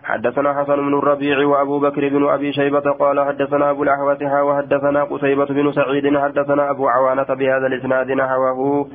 [0.03, 5.45] حدثنا حسن بن الربيع وأبو بكر بن أبي شيبة قال حدثنا أبو الأحوث وحدثنا قتيبة
[5.45, 6.17] بن سعيد.
[6.17, 8.88] حدثنا أبو عوانة بهذا الإسناد نحوه.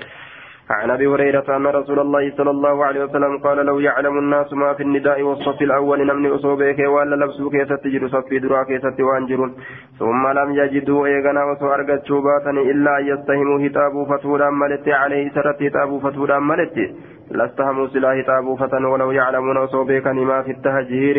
[0.71, 4.73] عن أبي هريرة أن رسول الله صلى الله عليه وسلم قال لو يعلم الناس ما
[4.73, 9.51] في النداء والصف الأول نمني أصوبك ولا لبسوا كيف تجر صفي درا كيف وأنجر.
[9.99, 16.01] ثم لم يجدوا إيغنا وسو ارغچو باتني إلا يستهموا هتابوا فتودا ملت عليه سرت هتابوا
[16.01, 16.77] فتودا ملت
[17.31, 21.19] لاستهموا سلا هتابوا فتن ولو يعلمون أصوبك ما في التهجير.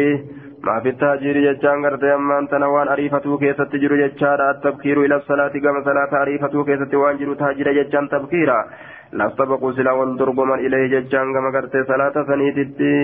[0.69, 5.53] ما في التهجير جتان غرتي اما انت نوان اريفتو كيف تجر جتشارا التبكير إلى الصلاه
[5.63, 8.59] كما صلاه اريفتو كيف وانجر تهجير جتان تبكيرا
[9.17, 12.95] لاستبقوا سلا والدربما إليه ججان كما قرت صلاة سنيتتي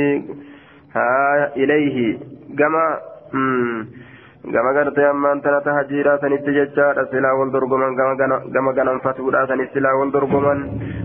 [0.96, 1.12] ها
[1.62, 1.98] إليه
[2.60, 2.86] كما
[4.54, 7.96] gama gartee ammaan tana tahajjiidhaa sanitti jechaadha silaa wal dorgoman
[8.56, 10.62] gama gananfatuudha sanis silaa wal dorgoman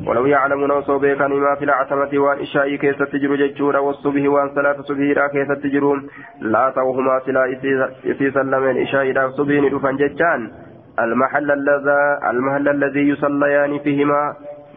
[0.08, 4.86] walaw yaclamuuna osoo beekanii maa fil actamati waan ishaa'ii keessatti jiru jechuudha wassubihi waan salaata
[4.90, 5.92] subihiidhaa keessatti jiru
[6.56, 10.50] laa ta'uhumaa silaa isiisan lameen ishaa'iidhaaf subihi ni dhufan jechaan
[11.00, 14.22] المحل الذي يصليان فيهما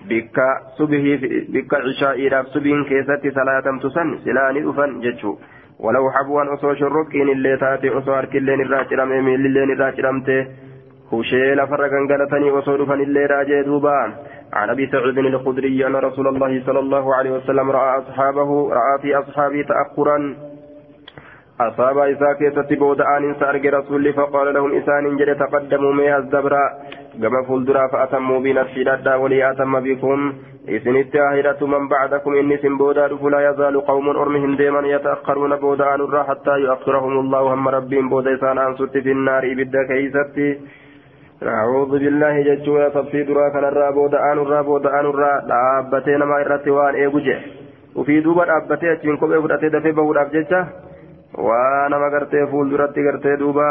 [0.07, 0.47] bikka
[0.77, 4.95] subihii bikka cishaa'idhaaf subiin keessatti salaatamtu san silaani dhufan
[5.83, 10.47] jechuu walau habwaan osoo shorroqqiin illee taate osoo harkilleen irraa cirame miillilleen irraa ciramte
[11.11, 14.13] hushee lafarra gangalatanii osoo dhufan illee raajee duuba
[14.53, 19.15] عن ابي سعيد الخدري ان رسول الله صلى الله عليه وسلم راى اصحابه راى في
[19.15, 20.35] اصحابه تاخرا
[21.61, 26.71] أصاب إساء كيست بودآن سأرق رسول فقال لهم إسان جل تقدموا ميها الزبراء
[27.21, 30.33] كما فلدرا فأتموا بنفسي لدى ولي أتم بكم.
[30.67, 36.55] إذن التاهرة من بعدكم إني سنبودا فلا يزال قوم أرمهم ديما يتأخرون بودآن الرا حتى
[36.59, 38.09] يؤخرهم الله هم ربهم.
[38.09, 40.59] بوديسان أن ست في النار إبدا كيستي
[41.43, 47.39] أعوذ بالله ججونا تفسير كان الرا بودآن الرا بودآن الرا لابتين ما إرتوان إيجوجه
[47.95, 50.67] وفي دوبا لابتين أتين كوبي فرأتي دفي بوداب ججه
[51.37, 53.67] waa nama gartee fuulduratti gartee duuba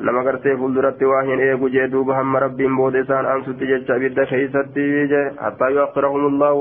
[0.00, 4.26] nama gartee fuulduratti waa hin eegu jee duuba hamma rabbiin booda isaan aansutti jecha ibidda
[4.32, 6.60] keeysatti je hattaa yuakhirahumullahu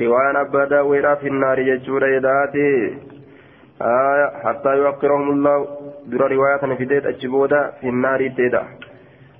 [0.00, 2.66] riwaayan abbaa daawweedhaaf hinnaari jechuudha edaati
[4.44, 5.66] hattaa yuakhirahumullahu
[6.10, 8.64] dura riwaayaa kana fideet achi booda hinnaariitti eda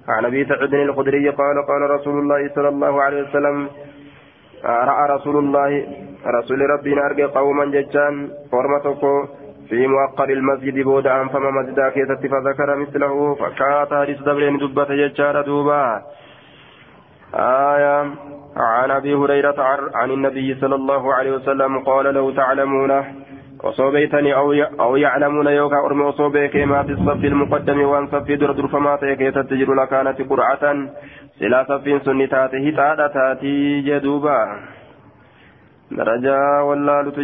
[0.09, 3.69] عن ابي سعيد الخدري قال قال رسول الله صلى الله عليه وسلم
[4.65, 5.87] راى رسول الله
[6.27, 8.15] رسول ربنا ارجى قوما ججان
[8.53, 9.15] فرمتكو
[9.73, 16.03] في مؤقر المسجد بود فما مسجدا كيست فذكر مثله فكات حديث دبرين دبة ججار دوبا.
[17.35, 18.11] آية
[18.57, 19.61] عن أبي هريرة
[19.95, 23.05] عن النبي صلى الله عليه وسلم قال لو تعلمون
[23.65, 28.67] وصوبيتني أو أو يعلمون يوكا أرمي وصوبيك ما في الصف المقدم وأن صف در در
[28.67, 30.65] فما تيكي تتجر لكانت قرعة
[31.39, 34.39] سلا صف سنتات هتادتاتي جدوبا.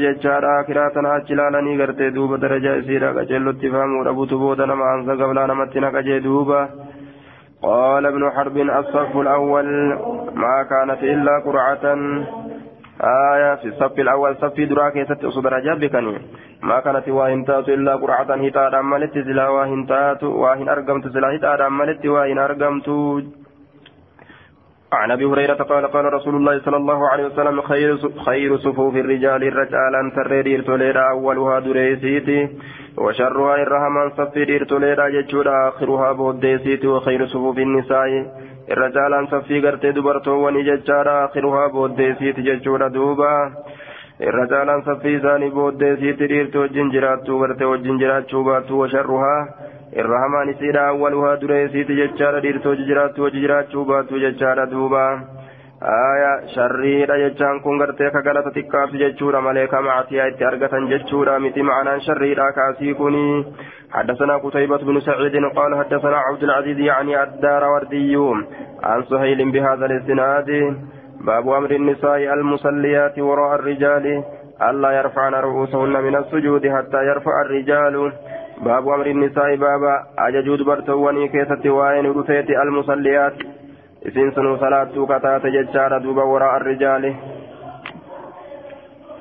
[0.04, 5.16] Jechaadha akiraa tana achi ilaalanii gartee duuba darajaa isiidha qaceellotti fahamuu dhabutu booda nama ansa
[5.16, 6.68] gablaa namatti naqajee duuba
[7.62, 9.66] قال ابن حرب الصف الأول
[10.34, 11.84] ما كانت إلا قرعة
[13.34, 16.18] آية في الصف الأول صف دراك ست درجات بكني
[16.62, 22.06] ما كانت واهن إلا قرعة هتاد أملت سلا واهن تات واهن أرقمت سلا هتاد أملت
[22.06, 22.88] واهن أرقمت
[24.92, 29.44] عن أبي هريرة قال قال رسول الله صلى الله عليه وسلم خير خير صفوف الرجال
[29.44, 32.48] الرجال ترير توليرا أولها دريسيتي
[32.98, 38.08] وشرها الرحمن صفير توليرا ججورا آخرها بوديسيتي وخير صفوف النساء
[38.70, 43.52] الرجال صفي غرتي دبرتو وني ججارا آخرها بوديسيتي ججورا دوبا
[44.20, 49.36] الرجال صفي ثاني بوديسيتي ديرتو جنجراتو غرتي وجنجراتو باتو وشرها
[52.00, 55.04] jechaadha dhiirtoo jiraattu hojii jiraachuu baattu jechaadha duuba
[55.80, 61.38] aya sharriidha jechaan kun gartee ka galata xiqqaabsi jechuudha malee ka macsiyaa itti argatan jechuudha
[61.38, 63.26] miti ma'anaan sharriidha kaasii kuni
[63.88, 68.16] حدثنا قتيبة بن سعيد قال حدثنا عبد العزيز يعني الدار وردي
[68.82, 70.50] عن سهيل بهذا الاسناد
[71.20, 74.24] باب أمر النساء المصليات وراء الرجال
[74.62, 78.12] ألا يرفعن رؤوسهن من السجود حتى يرفع الرجال
[78.64, 83.36] باب أمر النساء بابا أججود برتواني كيست وين رفيت المصليات
[84.06, 87.14] إسين سنو صلاة كتات ججار دوبا وراء الرجال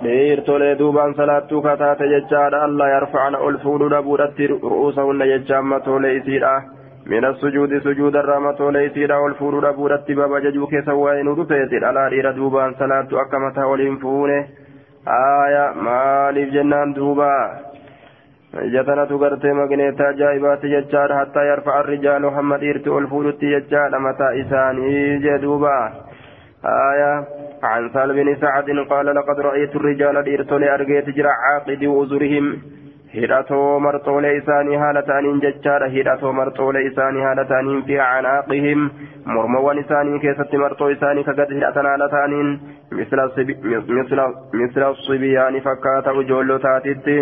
[0.04, 6.52] dhiirtolee duubaan salaattuu kataate jechaadha allah yarfacna ol fuudhu dhabuudhatti ru'uusahunna jechaan matoolee isiidha
[7.14, 12.10] mina sujuudi sujuudarraa matoolee isiidha ol fuudhu dhabuudhatti baba jajuu keessa waa'ee nu dhufeeti dhalaa
[12.14, 14.38] dhiira duubaan salaattu akka mataa waliin fuune
[15.10, 17.42] haaya maaliif jennaan duubaa
[18.77, 25.21] jatanatu gartee magneeta ajaa'ibaati jechaadha hattaa yarfa'a arrijaalu hamma dhiirti ol fuudhutti jechaadha mataa isaanii
[25.29, 25.77] jedhuuba
[26.65, 27.25] آية
[27.63, 32.47] عن سال بن سعد قال لقد رأيت الرجال ديرتولي أرجيت جرى عاقد وزرهم
[33.15, 38.87] hidhatoo marxoolee isaanii haala ta'aniin jechaadha hidhatoo marxoolee isaanii haala ta'aniin fi canaaqihim
[39.35, 42.49] mormawwan isaanii keessatti marxoo isaanii ka gad hidhatan haala ta'aniin
[44.61, 47.19] misla sibiyaani fakkaata ijoollotaatitti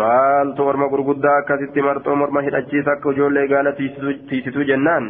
[0.00, 3.72] maaltu orma gurguddaa akkasitti marxoo morma hidhachiisa akka ijoollee gaala
[4.28, 5.08] tiisituu jennaan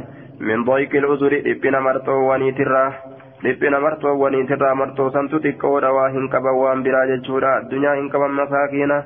[0.49, 2.88] min doyqil uzuri dhiphina marxoowwaniitirraa
[3.45, 8.99] dhiphina marxoowwaniitirraa marxoo santu xiqqoodha waa hin qaban waan biraa jechuudha addunyaa hin qaban masaakiina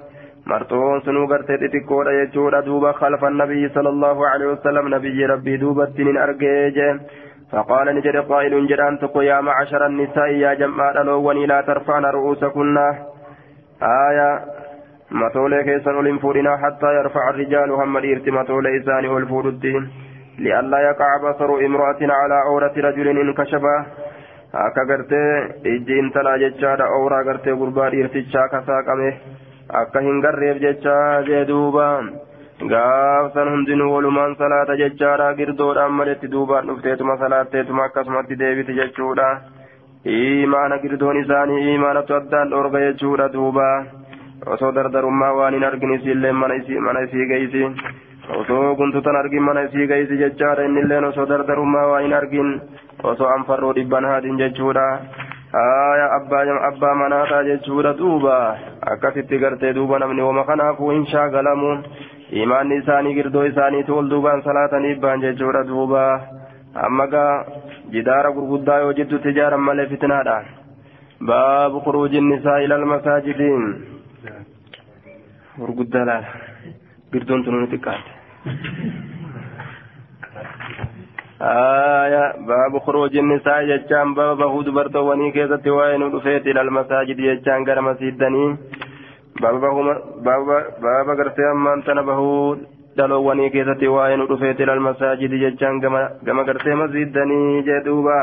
[0.55, 6.11] marxoon sunuu gartee xixiqqoodha jechuudha duuba khalfa nabiyyi sala allahu alehi wasalam nabiyyi rabbii duubatti
[6.11, 6.93] nin argee jee
[7.51, 12.77] فقال نجد قائل جدان تقو يا معشر النساء يا جمع الأولون لا ترفعن رؤوسكن
[13.83, 14.56] آية
[15.11, 19.83] متولى كيسن أولين فورنا حتى يرفع الرجال هم الإرت متولى إسان والفور الدين
[20.39, 23.77] لئلا يقع بصر امرأة على عورة رجل انكشفه
[24.65, 25.31] akka gartee
[25.75, 29.09] ijji intalaa jechaadha ooraa gartee gurbaa dhiirtichaa kasaaqame
[29.81, 31.87] akka hin garreef jechaa jee duuba
[32.73, 39.29] gaafsan hundinuu walumaan salaata jechaadha girdoodhaan maletti duubaan dhufteetuma salaatteetuma akkasumatti deebiti jechuudha
[40.15, 43.69] imaana girdoon isaanii imaanatu addaan dhoorga jechuudha duuba
[44.45, 46.55] osoo dardarummaa waan hin argin isiillee mana
[47.05, 47.63] isii geeysi.
[48.39, 50.65] Osoo guntutan argin mana isii geeysi jechaadha.
[50.65, 52.61] Innilleen osoo dardarummaa waan hin argin.
[53.03, 54.87] Osoo anfarroo dhibban haatin jechuudha.
[55.53, 58.57] Aya abbaa manaataa jechuudha duuba.
[58.93, 61.79] Akkasitti gartee duuba namni wama kanaafuu hin shaagalamu.
[62.31, 66.21] Imaanni isaanii girdoo isaaniitu ol duubaan salaataniif baan jechuudha duuba.
[66.75, 67.45] Amma gaa
[67.91, 70.41] jidaara gurguddaa yoo jiddutti ijaaran malee fitnaadha.
[71.27, 73.96] Baabu khuruuji nisaa ila almasaajidiin
[75.59, 76.29] gurguddaa laala
[77.13, 78.11] girdoon tunu xiqqaate
[81.43, 87.81] آية باب خروج النساء يجان باب بهود برتواني كيست وين ودفيت إلى المساجد يجان غير
[87.81, 88.57] مسجدني
[89.43, 89.55] باب
[90.27, 90.47] باب
[90.83, 92.59] باب غرتي أمان تنا بهود
[92.97, 95.75] دلواني كيست وين ودفيت إلى المساجد يجان
[96.27, 98.21] كما غرتي مسجدني جدوبا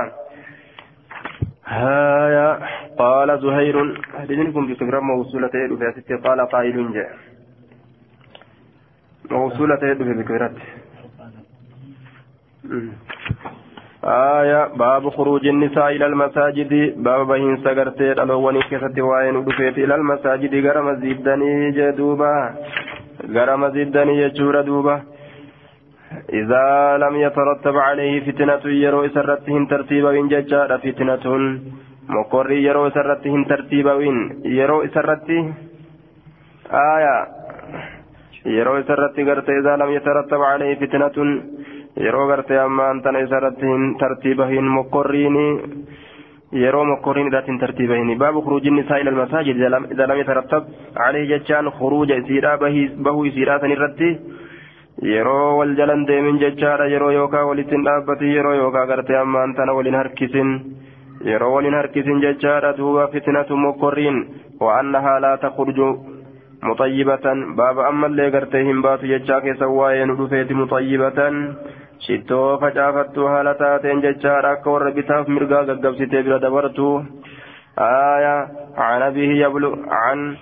[1.68, 2.60] هايا.
[2.98, 7.12] قال زهير هدينكم بفكرة موصولة دفيت قال قائل جاء.
[9.32, 10.52] موصولة بفكرة
[14.04, 14.68] آية.
[14.76, 17.04] باب خروج النساء إلى المساجد.
[17.04, 20.54] باب بهين سقرتي الألواني كثت وين ودفيت إلى المساجد.
[20.56, 22.56] غير مزيدني جدوبا.
[23.30, 25.02] غير مزيدني يجور دوبا
[26.34, 31.26] إذا لم يترتب عليه فتنة يرو سرتهن ترتيبا وين ججار فتنة
[32.10, 35.42] مقري يرو سرتهن ترتيبا وين يرو سرته
[36.96, 37.18] آية
[38.58, 41.18] يرو سرتي غرتي إذا لم يترتب عليه فتنة
[41.94, 45.44] yeroo gartee ammaan tana isarratti hin tartiiba hin mokkorriini
[46.62, 50.64] yeroo mokkorriin irratti hin tartiiba hin baabu khuruujin isaa ila almasaajid idaa lam yatarattab
[51.06, 52.18] alayhi jechaan khuruuja
[55.13, 59.75] yeroo wal jalan deemin jechaadha yeroo yookaa walitti hin dhaabbatin yeroo yookaa gartee ammaan tana
[59.79, 60.51] walin harkisin
[61.31, 64.19] yeroo walin harkisin jechaadha duuba fitnatu mokkorriin
[64.61, 65.89] wa annahaa laa takhruju
[66.69, 71.37] muxayyibatan baaba ammallee gartee hin baatu jechaa keessa waa'ee nu dhufeeti muxayyibatan
[72.07, 76.89] shittoo facaafattu haala taateen jechaadha akka warra bitaaf mirgaa gaggabsitee bira dabartu
[77.79, 78.37] آية
[78.77, 80.37] عن أبيه يبلغ عن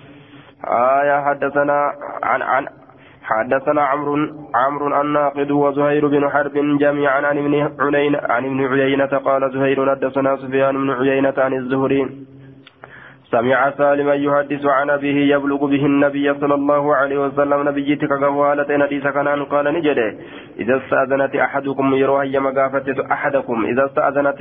[0.99, 1.77] آية حدثنا
[2.23, 2.63] عن عن
[3.22, 4.16] حدثنا عمرو
[4.54, 7.54] عمرو الناقد وزهير بن حرب جميعا عن ابن
[7.94, 12.08] عيينة عن ابن عيينة قال زهير حدثنا سفيان بن عيينة عن الزهري.
[13.32, 19.06] سمع سالما يحدث عن أبيه يبلغ به النبي صلى الله عليه وسلم نبيتك قوالة نديس
[19.06, 19.98] كنان قال نجد
[20.60, 24.40] إذا استأذنت أحدكم يروها يما قافت أحدكم إذا استأذنت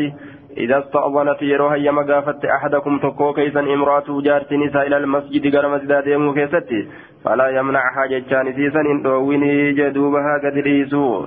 [0.58, 6.08] إذا استأذنت يروها يما قافت أحدكم تقو كيسا امرأة جارت نساء إلى المسجد قال مسجد
[6.08, 6.88] يمو كيستي
[7.24, 11.26] فلا يمنعها ججان سيسا إن دويني جدوبها قد ريسو.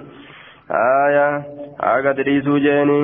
[1.07, 1.43] آية
[2.07, 3.03] قد ريسو جيني.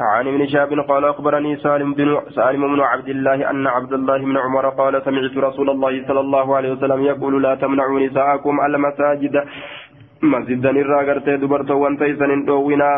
[0.00, 4.36] عن ابن شاب قال أخبرني سالم بن سالم بن عبد الله أن عبد الله بن
[4.36, 9.34] عمر قال سمعت رسول الله صلى الله عليه وسلم يقول لا تمنعوا نساءكم المساجد.
[10.22, 12.90] مسجد الراغرت دبرت وانتيسن دوينا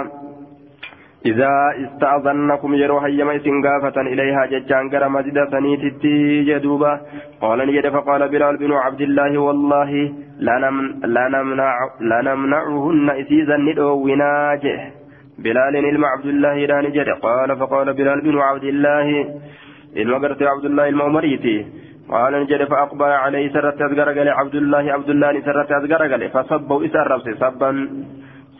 [1.26, 1.50] إذا
[1.85, 7.00] استأذنكم يرو هيما سنغافة إليها ججان غير مسجد سنيتتي جدوبا
[7.40, 9.90] قال نجد فقال بلال بن عبد الله والله
[10.38, 14.79] لا, نمن لا, نمنع لا نمنعهن إسيزا ندوينا جه.
[15.38, 17.08] بلال علم عبد الله لا نجد.
[17.08, 19.08] قال فقال بلال بن عبد الله
[19.96, 21.66] علم قرت عبد الله المؤمريتي
[22.08, 27.88] قال نجد فأقبل عليه سرت أزقرقل عبد الله عبد الله سرت أزقرقل فصبوا إسرب سبا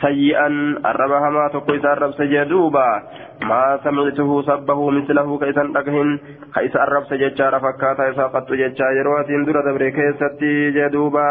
[0.03, 0.49] سيئا.
[0.91, 2.89] الربها ما تقويس الرب سجدوبا
[3.51, 6.09] ما سمعته سبه مثله كيسا أكهن
[6.55, 11.31] كيس الرب سجدشار فكاتا إسا قد جدشا يروات درة دبري كيستي جدوبا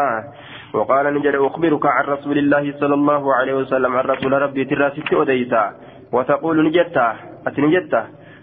[0.74, 3.96] وقال نجد أخبرك عن رسول الله صلى الله عليه وسلم.
[3.96, 5.64] عن رسول ربي تراسيت أديتا.
[6.12, 7.06] وتقول نجتا
[7.46, 8.02] أتنجتا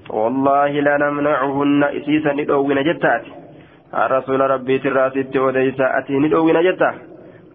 [0.10, 3.24] والله لا نمنعهن إسيسا ندعوين جتات
[3.94, 5.86] الرسول ربي تراسيت أديتا.
[5.98, 6.92] أتي ندعوين جتا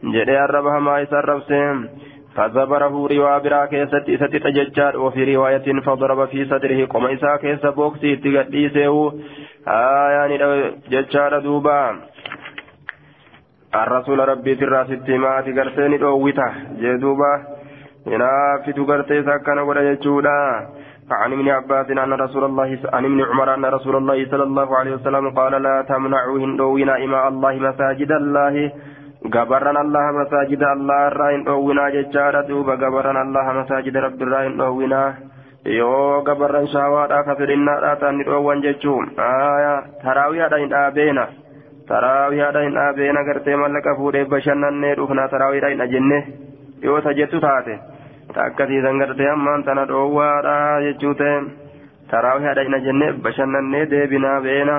[0.04, 1.78] جدي الربها ما يسرب سيم.
[2.36, 8.16] فزبره روا برا كيست إسات تججار وفي رواية فضرب في صدره قم إسا كيس بوكسي
[8.16, 9.12] تقديسه
[9.68, 10.32] آيان
[10.90, 11.80] ججار دوبا.
[13.74, 16.48] الرسول ربي تراسيت ما تقرسين دوويتا
[16.80, 17.32] جدوبا
[18.06, 20.40] ينافت قرتي سكن ولا يجودا.
[21.10, 24.92] عن ابن عباس أن رسول الله عن ابن عمر أن رسول الله صلى الله عليه
[24.94, 28.54] وسلم قال لا تمنعوا هندوين إماء الله مساجد الله.
[29.24, 34.58] Gabarran allah masaajida allah irraa hin dhoowwinaa jechaadha duuba gabarran allah masaajida rabbi irraa hin
[34.58, 35.08] dhoowwinaa
[35.76, 39.08] yoo gabarran shaawaadhaa ka fedhinnaadhaa ta'an ni dhoowwan jechuun
[40.04, 41.24] taraawiyaadha hin dhaabeena
[41.92, 46.18] taraawiyaadha hin dhaabeena gartee mallaqa fuudhee bashannannee dhufnaa taraawiyaadha hin ajenne
[46.88, 47.78] yoo tajettu taate
[48.48, 50.58] akkasiisan gartee ammaan tana dhoowwaadha
[50.88, 51.40] jechuu ta'e
[52.12, 54.76] taraawiyaadha hin ajenne bashannannee deebinaa beena.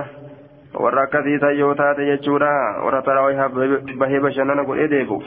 [0.83, 2.51] Warra akkasiisan yoo taate jechuudha
[2.85, 3.53] warra taraawihaaf
[4.01, 5.17] bahee bashannana godhee deebu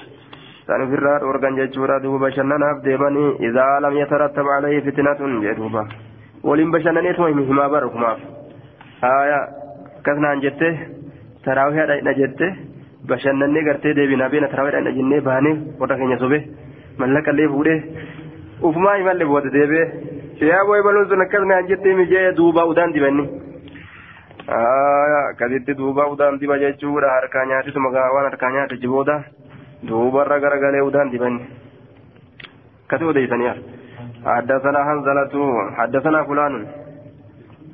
[0.67, 5.87] san ofirraa dhoorgan jechuudha duuba bashannanaaf deemanii idaa lam yatarattab alayhi fitnatun jedhuuba
[6.51, 8.21] waliin bashannaneetuma himaa bara kumaaf
[9.07, 9.41] haaya
[9.99, 10.69] akkas naan jette
[11.49, 12.47] taraawihaadha hidha jette
[13.13, 16.39] bashannannee gartee deebinaa beena taraawihaadha hidha jennee baanee warra keenya sobe
[17.03, 17.81] mallaqallee fuudhee
[18.71, 19.85] ufumaa himalle booda deebee
[20.53, 23.29] yaa boo'ee baluun sun akkas naan jettee mijee duuba udaan dibanni.
[24.49, 27.09] Akkasitti duuba udaan diba jechuudha.
[27.09, 29.23] Harkaa nyaatituma waan harkaa nyaate jibooda
[29.89, 31.45] duubarra garagalee udaan dibanni.
[32.87, 33.55] Akkasi odeysaniya
[34.27, 35.35] حدثنا حنزلة
[35.79, 36.67] حدثنا فلان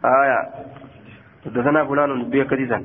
[0.05, 0.41] آية
[1.47, 2.79] حدثنا فلان بيك كثيرا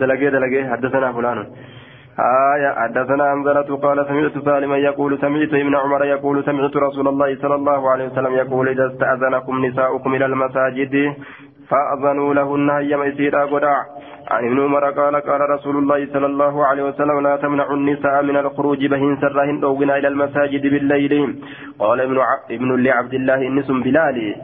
[0.00, 1.38] دلقي دلقي حدثنا فلان
[2.54, 7.54] آية حدثنا حنزلة قال سمعت سالما يقول سمعت ابن عمر يقول سمعت رسول الله صلى
[7.54, 11.14] الله عليه وسلم يقول إذا استأذنكم نساؤكم إلى المساجد
[11.70, 13.74] فأذنوا لهن هيما يسيرا قدع
[14.30, 18.36] عن ابن عمر قال قال رسول الله صلى الله عليه وسلم لا تمنعوا النساء من
[18.36, 21.14] الخروج بهن سرهن أوغنا إلى المساجد بالليل.
[21.78, 22.18] قال ابن.
[22.50, 24.34] ابن لعبد الله إنس بلال.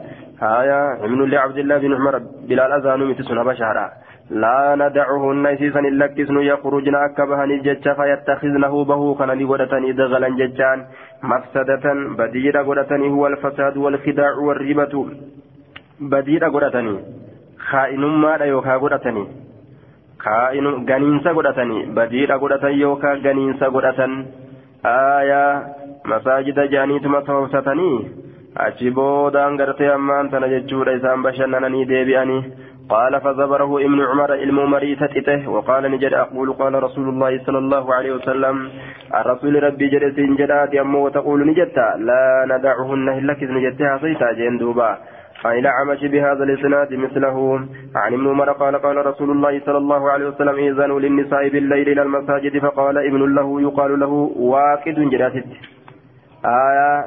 [0.41, 2.15] هايا ابن لعبد الله بن عمر
[2.49, 3.87] بلال أذان متسن بشهرا
[4.29, 10.79] لا ندعهن يسيسا لكسن يخرجن أكبهن الججة فيتخذنه به كان لغدتني دغلا ججان.
[11.23, 11.85] مفسدة
[12.17, 14.93] بديرة غدتني هو الفساد والخداع والربة.
[15.99, 16.97] Badiidha godhatanii
[17.71, 19.27] kaa'inummaadha yookaan godhatanii
[20.91, 24.13] ganiinsa godhatanii badiidha godhatan yookaan ganiinsa godhatan
[24.91, 25.63] aayaa
[26.11, 27.97] masaajida jaaniituma toofsatanii
[28.67, 32.41] achi boodaan gartee ammaan tana jechuudha isaan bashannananii deebi'anii
[32.89, 38.11] قال فزبره ابن عمر علم مريتته وقال نجد أقول قال رسول الله صلى الله عليه
[38.11, 38.69] وسلم
[39.15, 41.77] الرسول ربي جلس جدات يمو وتقول نجدت
[42.09, 44.97] لا ندعهن إلا كذ نجدتها صيتا جندوبا
[45.45, 47.67] عن الأعمش بهذا الإسناد مثله.
[47.95, 52.01] عن ابن عمر قال قال رسول الله صلى الله عليه وسلم إذن للنساء بالليل إلى
[52.01, 52.59] المساجد.
[52.59, 55.45] فقال ابن له يقال له واقد جراتت
[56.45, 57.05] آية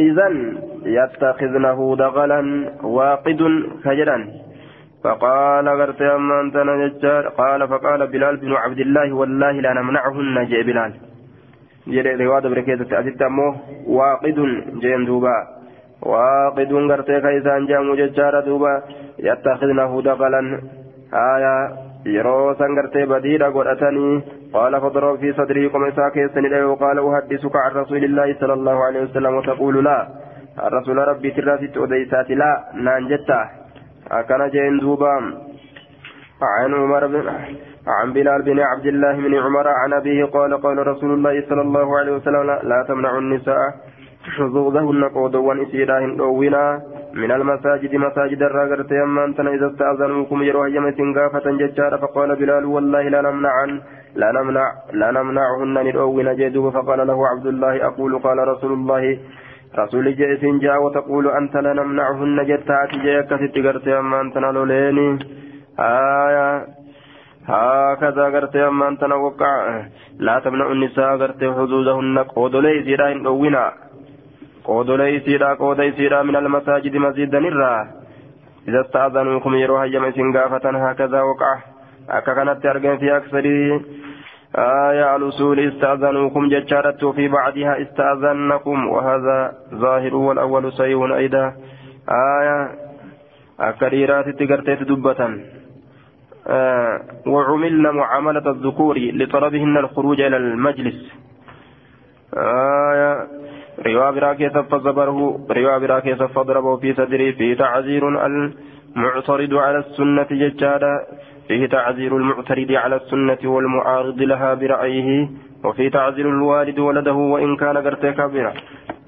[0.00, 3.40] إذن يتخذنه دغلا واقد
[3.84, 4.28] خجلا
[5.04, 10.92] فقال غرت أمان تنججار قال فقال بلال بن عبد الله والله لا نمنعهن جاء بلال.
[11.86, 13.22] جري رواد بركيزة أتت
[13.86, 14.38] واقد.
[14.80, 15.04] جين
[16.04, 18.82] دوبا واقد غرتي كيسان جامو ججار دوبا
[19.18, 20.60] يتخذنه دغلا
[21.14, 21.56] آية
[22.04, 24.22] yeroo san gartee badiidha godhatanii
[24.52, 29.36] fadaroo fi sadrii qoma isaa keessanidha yoo qaala uhaddisuka can rasuulillaahi sala allahu alehi wasalam
[29.38, 33.38] wataquulu laa rasuula rabbiitirraa sitti odeysaati laa naan jetta
[34.18, 35.14] akkana jeen duuba
[36.42, 37.28] عن عمر بن
[37.86, 41.98] عن بلال بن عبد الله بن عمر عن أبيه قال قال رسول الله صلى الله
[41.98, 43.91] عليه وسلم لا تمنعوا النساء
[44.36, 46.80] شذوذهن قودوا إسيراهن أوينا
[47.14, 51.96] من المساجد مساجد الراغر تيمان تنا إذا استأذنوكم يروح يمة غافة ججارة.
[51.96, 53.80] فقال بلال والله لا نمنعن.
[54.14, 59.18] لا نمنع لا نمنعهن ندعوين جدوه فقال له عبد الله أقول قال رسول الله.
[59.78, 65.18] رسول جئس جاء وتقول أنت لا نمنعهن جتات جاءك ستقرت أمان تنا لوليني.
[65.78, 66.66] آية.
[67.48, 69.82] هكذا قرت أمان تنا وقع.
[70.18, 72.18] لا تمنع النساء قرت حدودهن.
[72.18, 73.72] قودلي زيرين أوينا.
[74.64, 77.86] قودلي سيرا قودي سيرا من المساجد مسجدا الرا
[78.68, 81.58] إذا استأذنوكم يروح يم سنغافة هكذا وقع
[82.10, 83.44] أكا كانت أرجم في أكثر
[84.58, 91.52] آية الأصول استأذنوكم ججارت وفي بعدها استأذنكم وهذا ظاهر والأول سيء أيضا
[92.08, 92.70] آية
[93.60, 95.40] أكريرات تقرتيت دبة
[96.48, 101.12] آه وعملنا معاملة الذكور لطلبهن الخروج إلى المجلس
[102.36, 103.26] آية
[103.86, 111.00] رواية براكيس فزبره رواية براكيس فضربه في صدره في تعزير المعترض على السنة ججارة
[111.48, 115.28] فيه تعزير المعترض على السنة والمعارض لها برأيه
[115.64, 118.52] وفي تعزير الوالد ولده وإن كان قرتي كبيرا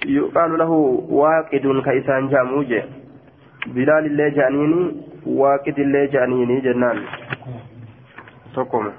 [0.07, 0.71] يقال له
[1.11, 2.75] واقد كإسان جاموج
[3.67, 4.93] بلال اللي جانيني
[5.27, 6.99] واقد اللي جانيني جنان
[8.57, 8.93] تقوم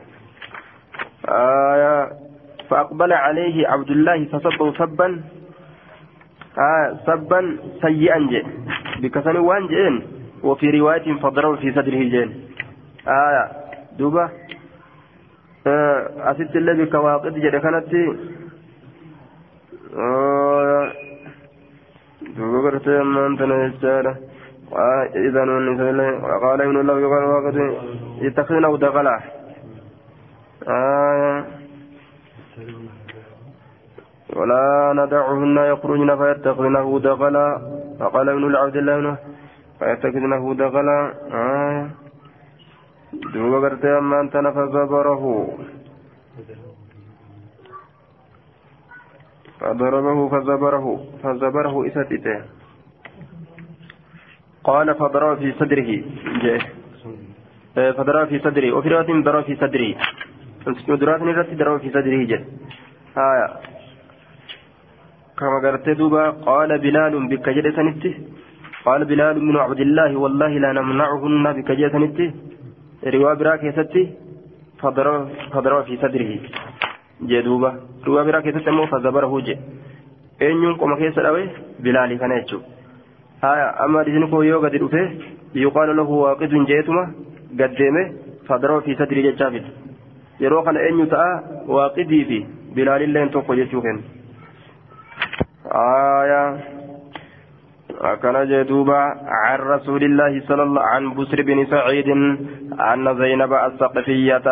[1.30, 2.10] آية
[2.70, 5.45] فأقبل عليه عبد الله فصبه سبا آه
[7.06, 8.44] سبا سيئا جي
[9.02, 9.96] بكسن وان جين
[10.44, 12.30] وفي رواية فضرب في صدره جين
[13.08, 13.44] آية
[13.98, 14.30] دوبا
[15.68, 17.94] آه أسد اللي بكواقد جد كانت
[19.98, 20.92] آه
[22.38, 24.16] دوبا قرت من تنجسالة
[25.16, 25.42] إذا
[26.44, 27.56] قال ابن الله يقال وقت
[28.22, 29.20] يتخذنه دغلا.
[30.68, 31.46] آية
[34.36, 37.48] ولا ندعهن يخرجن فيتخذنه دغلا
[38.00, 39.18] فقال ابن العبد الله
[39.80, 41.00] فيتخذنه دغلا
[41.32, 41.84] آه.
[43.16, 45.56] duuba gartee ammaan tana fazabarahu
[49.56, 50.88] فضربه فزبره
[51.24, 52.40] فزبره إساتته
[54.64, 55.90] قال فضرب في صدره.
[57.76, 58.72] فضرب في صدره.
[58.76, 59.92] وفي رواية ضرب في صدره.
[60.90, 62.20] ودرات نرت ضرب في صدره.
[62.30, 62.44] جاء
[63.18, 63.48] آية.
[65.39, 68.15] كما قرأت دوبا قال بلال بك جلسنته
[68.85, 72.29] قال بلال بن عبد الله والله لا نمنعهن بك جلسنته
[73.03, 74.01] riwaa biraa keessatti
[74.81, 76.35] fadara fi sadrihi
[77.29, 77.71] jee duuba
[78.07, 79.55] riwaa biraa keessatti ammoo fazabarahu je
[80.49, 81.43] eenyuun qoma keessa dhawe
[81.87, 82.67] bilaalii kana jechuudha
[83.45, 85.01] haya amma hadiisni koo yoo gadi dhufe
[85.63, 87.05] yuqaalu lahu waaqidun jeetuma
[87.63, 88.03] gaddeeme
[88.49, 89.71] fadara fi sadrii jechaafidha
[90.45, 91.33] yeroo kana eenyu ta'a
[91.77, 92.39] waaqidii fi
[92.75, 94.03] bilaalilleen tokko jechuu kenna
[95.76, 96.44] Haya
[98.02, 102.10] أكن جدوبا عن رسول الله صلى الله عن بسر بن سعيد
[102.92, 104.48] أن زينب الثقفية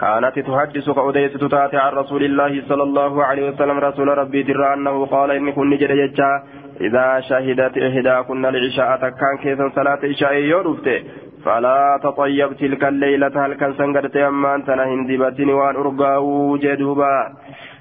[0.00, 5.06] كانت تحدث كأديس تتاتي عن رسول الله صلى الله عليه وسلم رسول ربي ترى أنه
[5.06, 5.92] قال إن كن جد
[6.80, 10.88] إذا شهدت إحداكن العشاء كان كيسا صلاة عشاء يورفت.
[11.44, 16.24] فلا تطيب تلك الليلة هل كان سنقرت أما أنت نهن دبتني وأن أرقاه
[16.62, 17.14] جدوبا.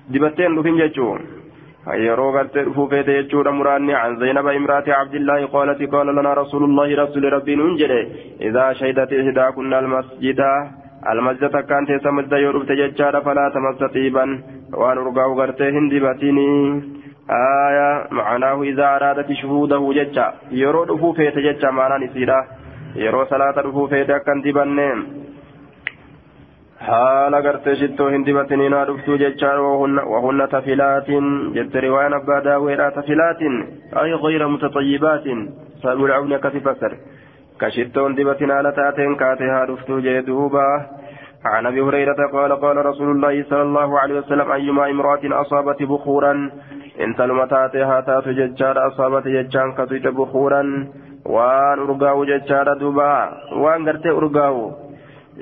[0.10, 1.41] دبتين لفين جتشون
[3.52, 8.00] muraanni an zaynaba imraati cabdillaahi qaalati qaala lanaa rasuulullaahi rasuli rabbiin hun jedhe
[8.50, 10.50] idaa shahidat ihdaa kunna almasjida
[11.14, 14.38] almasjida takkaan teessa masjida yoo dhufte jechaadha falaa tamassa xiiban
[14.82, 16.84] waan urgaa'u gartee hin dibatinii
[17.40, 17.88] aya
[18.20, 22.40] macanaahu idaa araadati shuhuudahu jecha yeroo dhufuu feete jecha maanaan isiidha
[23.06, 24.88] yeroo salaata dhufuu feete akkan dibanne
[26.88, 29.60] haala gartee shittoo hin dibatiniin haa dhuftuu jechaan
[30.14, 31.28] wahunna tafilaatiin
[31.58, 33.58] jette riwaayan abbaa daaweedha tafilaatiin
[34.04, 35.44] ay gayra mutaxayyibaatiin
[35.84, 36.98] saabul cabni akkasi fassare
[37.64, 40.66] ka shittoon dibatin haala taateen kaate haa dhuftuu jee duuba
[41.46, 46.34] عن ابي هريره قال قال رسول الله صلى الله عليه وسلم ايما امراه اصابت بخورا
[47.04, 50.64] ان سلمتاتها تات ججار اصابت ججان كتيت بخورا
[51.26, 53.14] وان ارغاو ججار دوبا
[53.64, 54.58] وان غرتي ارغاو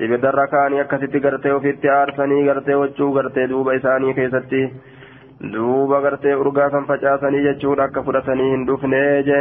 [0.06, 4.62] ibiddarra kaanii akkasitti gartee ofitti aarsanii gartee wachuu gartee duuba isaanii keessatti
[5.54, 9.40] duuba gartee urgaa kan facaasanii jechuudha akka fudhatanii hin dhufnee je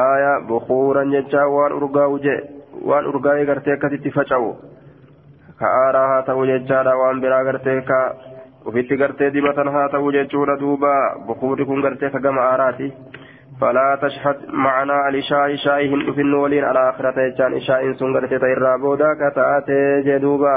[0.00, 2.36] aya bukuuran jechaa waan urgaa'u je
[2.90, 4.52] waan urgaa'ee gartee akkasitti faca'u
[5.62, 7.98] ka aaraa haa ta'u jechaadha waan biraa gartee ka
[8.72, 10.92] ofitti gartee dibatan haa ta'u jechuudha duuba
[11.26, 12.92] bukuurri kun gartee ka gama aaraati
[13.62, 20.02] فلا تشهد معنا الإشاء إشائهن أفن ولين على آخرة يجان إشاء سنغرت تيرا بودا كتاتي
[20.06, 20.56] جدوبا.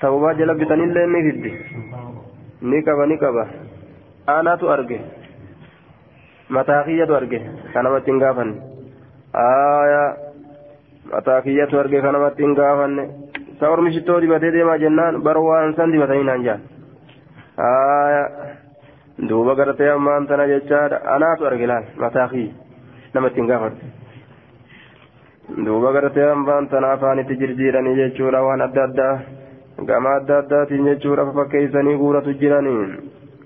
[0.00, 1.52] توبا جل بتنين لين نفدي
[2.62, 3.44] نكبا نكبا
[4.28, 5.00] أنا تؤرجي
[6.50, 7.40] متاخية تؤرجي
[7.74, 8.50] كان ما تنقافن
[9.34, 10.04] آية.
[11.12, 12.94] متاخية تؤرجي كان ما تنقافن
[13.62, 16.60] ta ormishittoo dibatee deemaa jennaan baroo waan san dibatanii naan jaan
[19.28, 22.48] duuba gartee ammaan tana jechaadha anaatu arge laal mataa kii
[23.14, 23.86] nama ittiin gaafadhu
[25.66, 29.14] duuba gartee ammaan tana afaanitti jirjiiranii jechuudha waan adda addaa
[29.90, 32.76] gama adda addaatiin jechuudha fakkeeysanii guuratu jiranii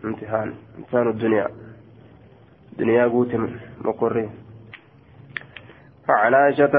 [0.05, 1.51] imtihaan insaanu duniyaa
[2.79, 3.37] duniyaa guute
[3.85, 4.29] mokorree
[6.09, 6.75] عن عائشة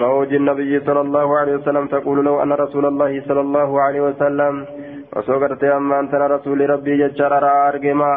[0.00, 4.66] زوج النبي صلى الله عليه وسلم تقول لو أن رسول الله صلى الله عليه وسلم
[5.16, 7.32] وسوقت أما أنت رسول ربي ججار
[7.68, 8.12] أرجما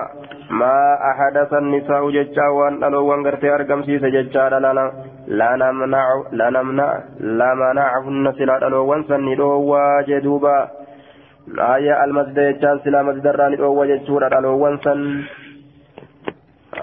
[0.49, 0.77] ما
[1.11, 4.85] أحدث النساء ججا وأن ألو وانغرت أرجم سيس ججار لنا
[5.27, 6.89] لا نمنع لا نمنع
[7.19, 9.39] لا منعهن سلا ألو وانسن
[9.71, 10.57] واجدوبا.
[11.75, 14.99] آية المسجد ججان سلا مسجد راني وججور ألو وانسن.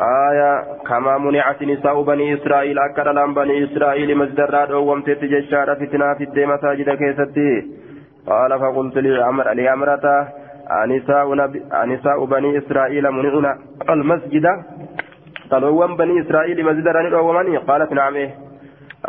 [0.00, 6.24] آية كما منعت نساء بني إسرائيل أكد لهم بني إسرائيل مزدرات ومتت جشارة فتنة في
[6.24, 7.66] الدين مساجد كيستي
[8.26, 10.28] قال فقلت لعمر لأمرته
[11.82, 13.58] أنساء, بني إسرائيل منعنا
[13.90, 14.46] المسجد
[15.50, 17.32] طلوان بني إسرائيل مزدران أو
[17.68, 18.16] قالت نعم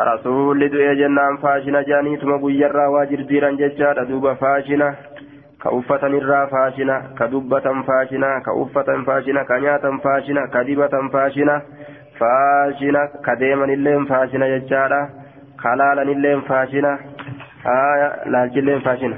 [0.00, 4.94] رسول دعي جنان فاشنا جانيت مبويرا واجر جيران جشارة دوب فاشنا
[5.64, 11.62] كأفة الرا فاشنة كدبة فاشنة كأفة فاشنة كنياة فاشنة كدبة فاشنة
[12.20, 15.02] فاشنة كديما اللين فاشنة يجارة
[15.62, 16.92] كلالا اللين فاشنة
[17.66, 19.16] آية لالج اللين فاشنة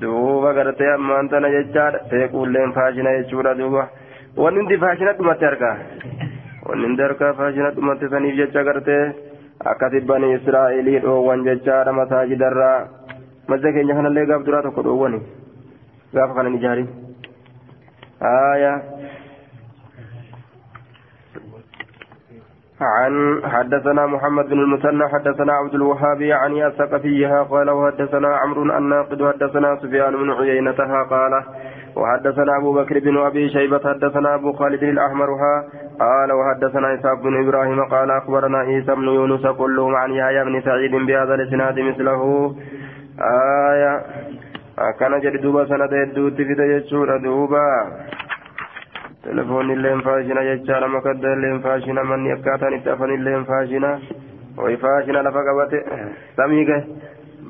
[0.00, 3.84] دوبا غرتي أمان تنا يجارة تيقول اللين فاشنة يجورة دوبا
[4.36, 5.72] ونندي فاشنة دمت أركا
[6.66, 9.14] ونندي أركا فاشنة دمت سنيف يجارة
[9.62, 12.88] أكتب بني إسرائيل وان يجارة مساجد الرا
[13.48, 15.22] mazza keenya kanallee gaaf duraa tokko dhoowwani
[16.14, 16.88] gaafa kanan ijaarin
[18.22, 18.82] آية
[22.80, 29.76] عن حدثنا محمد بن المثنى حدثنا عبد الوهاب يعني الثقفيها قال وحدثنا عمرو الناقد حدثنا
[29.76, 31.42] سفيان بن عيينتها قال
[31.96, 35.64] وحدثنا أبو بكر بن أبي شيبة حدثنا أبو خالد الأحمرها
[36.00, 40.94] قال وحدثنا إسحاق بن إبراهيم قال أخبرنا عيسى بن يونس كلهم عن يحيى بن سعيد
[41.06, 42.54] بهذا الإسناد مثله
[43.20, 44.02] آية
[44.76, 47.62] akkana jedhi duuba sanada hedduutti fide jechuudha duuba
[49.24, 53.90] telefoonni illee faashina jechaadha makadda illee faashina manni akkaataan itti afan illee faashina
[54.56, 55.78] way faashina lafa qabate
[56.36, 56.86] samii gahe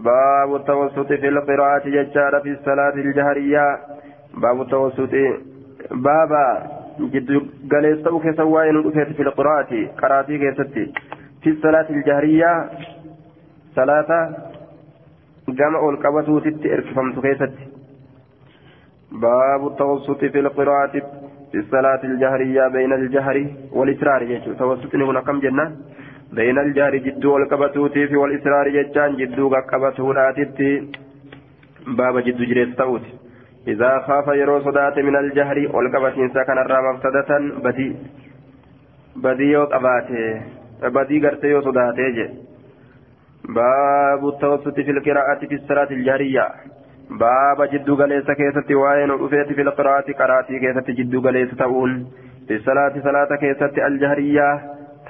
[0.08, 3.70] baabu tawassuti fi lqiraati jechaadha fi salaati iljahariyaa
[4.46, 5.24] baabu tawassuti
[6.08, 6.42] baaba
[7.14, 7.40] jiddu
[7.74, 9.14] galeessa ta'u keessa waa'ee nu dhufeeti
[16.02, 17.64] qabatuutitti erkifamtu keessatti
[19.20, 21.02] baabu tawassuti fi lqiraati
[21.52, 25.70] fi salaati iljahriyaa bayna aljahri walisraari jechuu tawassutni kun akkam jenna
[26.34, 30.70] bayna aljahri jidduu ol qabatuutii fi walisraari jechaan jidduu qaqqabatuudhaatitti
[31.96, 33.22] baaba jidduu jireessa ta'uuti
[33.68, 37.96] إذا خاف يرو صدات من الجهر والقبتين سكن الرام مفسدة بدي
[39.16, 40.42] بدي يو قباته
[40.82, 42.28] بدي قرتي يو صداته
[43.48, 46.48] باب التوسط في القراءة في الصلاة الجهرية
[47.10, 52.06] باب جد قليس كيسة وين أفيت في القراءة قراتي كيسة جد قليس تؤون
[52.48, 54.60] في الصلاة صلاة كيسة الجهرية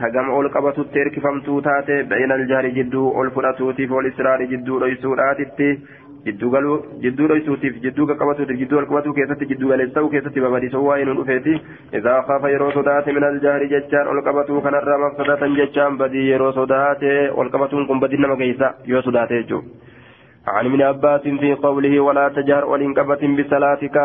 [0.00, 5.78] تجمع القبة الترك فمتو تاتي بين الجهر جدو الفراتوتي والإسرار جدو ريسوراتي
[6.26, 11.54] jidduu dhoysuutiif jidduu qaqqabatuutiif jidduu alqabatuu keessatti jidduu galeessa'uu keessatti babadisoo waa'ee nu dhufeeti
[12.00, 17.16] isaa kaafa yeroo sodaate min aljahri jechaan ol qabatuu kanarraa mafsadatan jechaan badii yeroo sodaate
[17.44, 19.90] ol qabatuun kun badii nama geessa yoo sodaate jechuudha.
[20.46, 23.96] عن ابن عباس في قوله ولا تجهر ولنقبة بصلاتك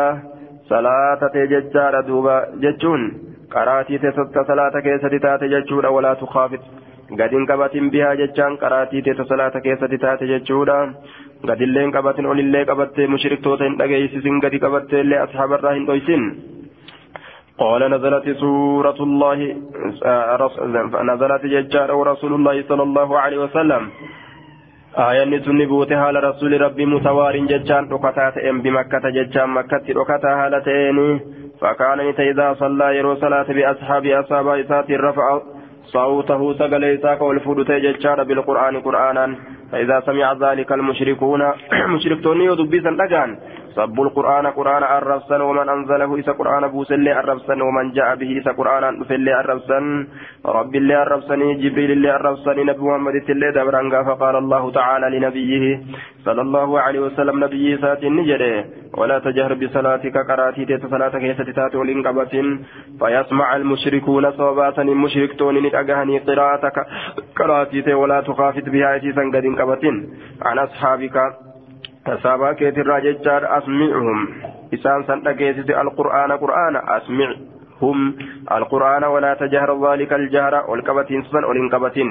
[0.68, 3.02] صلاة تججار دوبا ججون
[3.54, 6.60] قراتي تست صلاة كيسة تات ججور ولا تخافت
[7.20, 10.94] قد انقبة بها ججان قراتي تست صلاة كيسة تات ججورا
[11.46, 16.24] gadillee hin qabatin olillee qabattee mushriktoota hin dhageessisin gadi qabattee illee ashaabarraa hin dhoysin.
[17.58, 19.38] قال نزلت سورة الله
[21.10, 23.82] نزلت ججار ورسول الله صلى الله عليه وسلم
[25.08, 30.98] آية نسن بوتها لرسول ربي متوار ججان ركتات ام بمكة ججان مكة ركتا هالتين
[31.60, 31.98] فكان
[32.30, 35.26] إذا صلى يرو صلاة بأصحاب أصحاب إسات رفع
[35.92, 39.26] صوته سقل إساك والفود ججار بالقرآن قرآنا.
[39.72, 41.42] فإذا سمع ذلك المشركون
[41.94, 43.30] مشركتون يدبسا لجان
[43.78, 48.84] سبوا القرآن قرآن الرفسا ومن أنزله إسا قرآن بوسل الرفسا ومن جاء به إسا قرآن
[49.00, 49.78] بفل الرفسا
[50.58, 55.64] رب الله الرفسني جبريل الله الرفسني نبي محمد الله دبرانغا فقال الله تعالى لنبيه
[56.26, 58.64] صلى الله عليه وسلم نبي سات نجده
[58.98, 62.34] ولا تجهر بصلاتك قراتي تيت صلاتك يستتات ولنقبة
[63.00, 66.76] فيسمع المشركون صوباتا المشركتون نتأغهني قراءتك
[67.38, 69.84] قراتي ولا تخافت بها إتيسا قد انقبة
[70.42, 71.16] عن أصحابك
[72.08, 74.28] أصحابا كيتر ججار أسمعهم
[74.74, 77.98] إسان سنتكيسس القرآن قرآن أسمعهم
[78.52, 82.08] القرآن ولا تجهر ذلك الجهر والكبتين سن والانكبتين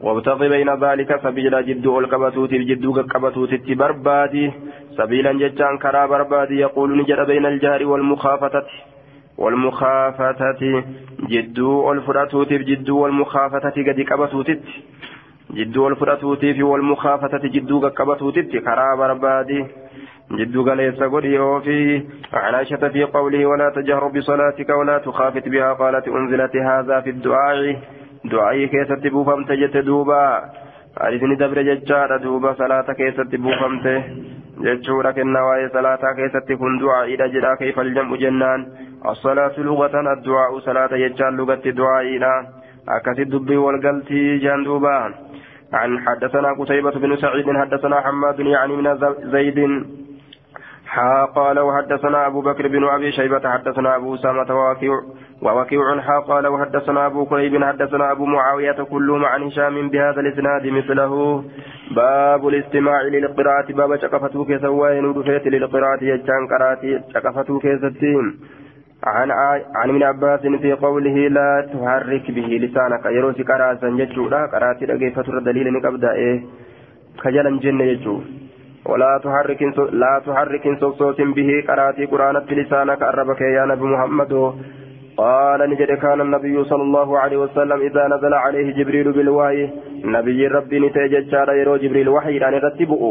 [0.00, 4.52] وابتغي بين ذلك سبيلا جد والكبتوت الجد كبتوت بربادي
[4.98, 8.66] سبيلا ججان كرا بربادي يقول نجد بين الجهر والمخافتة
[9.38, 10.84] والمخافتة
[11.32, 14.00] جد والفراتوت جد والمخافتة قد
[15.50, 19.66] كبتوت جدو الفراتوتي في والمخافتة جدو قبطوتي كرا بربادي
[20.30, 26.08] جدو قليس قولي وفي عن عائشة في قوله ولا تجهر بصلاتك ولا تخافت بها قالت
[26.08, 27.76] أنزلت هذا في الدعاء
[28.24, 30.24] دعائي كيست بوفمت جت دوبا
[31.00, 33.86] أريدني دبر ججار دوبا صلاة كيست بوفمت
[34.60, 38.60] ججورك النوايا صلاة كيست كن دعاء إلى جدا كيف الجمع جنان
[39.06, 41.64] الصلاة لغة الدعاء صلاة ججار لغة
[42.14, 42.32] إلى
[42.88, 45.29] أكثر دبي والقلتي جندوبا
[45.72, 49.86] عن حدثنا قتيبة بن سعيد حدثنا حماد يعني من زيد.
[50.86, 54.92] حا قال وحدثنا أبو بكر بن أبي شيبة حدثنا أبو أسامة ووكيع
[55.42, 61.44] ووكيع حا قال وحدثنا أبو كريب حدثنا أبو معاوية كلهم عن هشام بهذا الإسناد مثله.
[61.96, 63.72] باب الاستماع للقراءة.
[63.72, 66.04] باب شقفتو كيسوين ودفيت للقراءة.
[66.04, 68.24] يجان قراتي شقفتو كيستين
[69.04, 69.30] عن
[69.74, 73.04] عن ابن عباس في قوله لا تحرك به لسانك.
[73.06, 76.40] يروسي قراسا يجودا قراتي دغيفتو دليل نقبدا إيه؟
[77.18, 78.20] خجلا جن يجو
[78.86, 83.02] ولا تحرك لا تحرك صوت به قراتي قرآنة لسانك.
[83.02, 84.32] أربك يا نبي محمد.
[85.16, 89.70] قال نجد كان النبي صلى الله عليه وسلم إذا نزل عليه جبريل بالوحي.
[90.04, 92.36] نبي ربي نتيجة يرو جبريل وحي.
[92.48, 93.02] أن يرتبه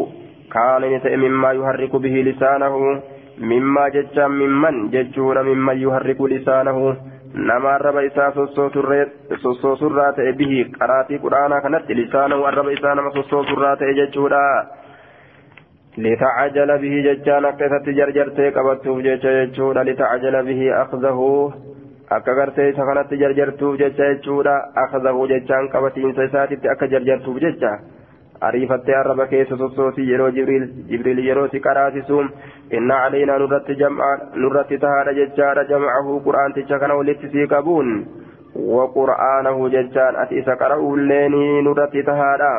[0.54, 3.02] كان نتئ مما يحرك به لسانه.
[3.40, 6.96] mimmaa jecha mimman jechuudha mimman yuharriku lisaanahu.
[7.34, 13.94] Nama arraba isaa sossoosurraa ta'e bihi qaraatii quraanaa kanatti lisaanahu arraba isaa nama sossoosurraa ta'e
[14.00, 14.42] jechuudha.
[15.98, 19.84] Litacajala bihi jechaan akka isatti jarjartee qabattuuf jecha jechuudha.
[19.84, 21.30] Litacajala bihi akdahu
[22.10, 24.58] akka gartee isa kanatti jarjartuuf jecha jechuudha.
[24.76, 27.78] Akdahu jechaan qabatiinsa isaatitti akka jarjartuuf jechaa
[28.41, 32.31] ariifattee arraba keessa sossoosii yeroo jibriil yeroo si qaraasisuun
[32.79, 33.77] inna calaynaa nurratti
[34.45, 37.93] nurratti tahaadha jechaadha jamcahu qur'aanticha kana walitti sii qabuun
[38.77, 42.55] waqur'aanahu jechaan ati isa qara'uulleeni nurratti tahaadha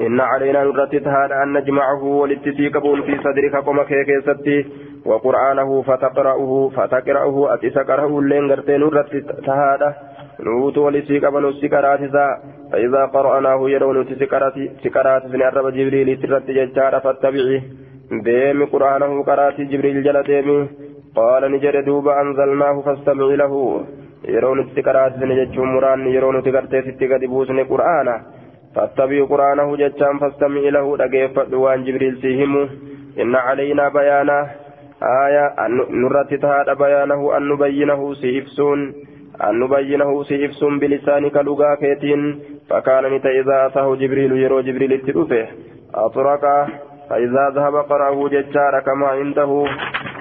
[0.00, 4.66] إن علينا نرتد هذا أن نجمعه والاتسيقبون في صدرك قم كيكيستي
[5.06, 9.96] وقرآنه فتقرأه فتقرأه أتيس قرأه اللين قرتين نرتد هذا
[10.40, 12.38] نوت ولسيقبن السكراتسا
[12.73, 13.97] فإذا قرأناه يرون
[14.83, 17.61] سكرات من الرب جبريل ترت ججار فاتبعه.
[18.27, 20.59] ديم قرآنه قرأت جبريل جل ديمي
[21.15, 23.53] قال نجر دوب أنزلناه فاستمع له.
[24.35, 28.15] يرون سكرات من ججار مران يرون تقرتي ستقد بوسن قرآنه
[28.75, 30.85] فاتبعوا قرآنه جتان فاستمع له.
[30.97, 32.53] دقيفة وان جبريل سيهم.
[33.21, 34.39] إن علينا بيانه
[35.25, 35.45] آية
[36.01, 38.79] نرت تهاد بيانه أن نبينه سيفسون.
[39.47, 42.21] أن نبينه سيفسون بلسانك لغا كيتين.
[42.73, 45.47] فكان نتا إذا أتاه جبريل يرو جبريل التلوفه
[45.95, 46.43] أطرق
[47.09, 49.65] فإذا ذهب قرأه ججار كما عنده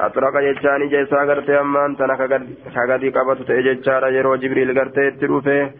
[0.01, 2.21] أطرق ججاني جيسا غرتي أمان تنك
[2.75, 5.71] كغدي قبط ججار يرو جبريل التلوفه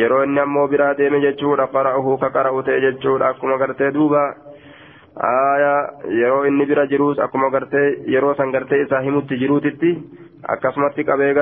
[0.00, 4.22] yeroo inni ammoo biraa deeme jechuudha qara'uhu ka qara'u ta'e jechuudha akkuma gartee duuba
[5.30, 5.80] aayaa
[6.20, 9.90] yeroo inni bira jiruus akkuma gartee yeroo san gartee isaa himutti jiruutitti
[10.54, 11.34] akkasumatti qabee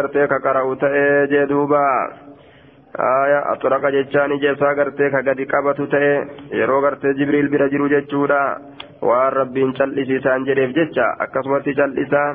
[2.95, 6.12] jee duuba aayaa axuraqa jechaan ijeessaa gartee ka gadi qabatu ta'e
[6.59, 8.61] yeroo gartee jibriil bira jiru jechuudha
[9.03, 12.34] waan rabbiin cal'isiisaan jedheef jecha akkasumatti cal'isaa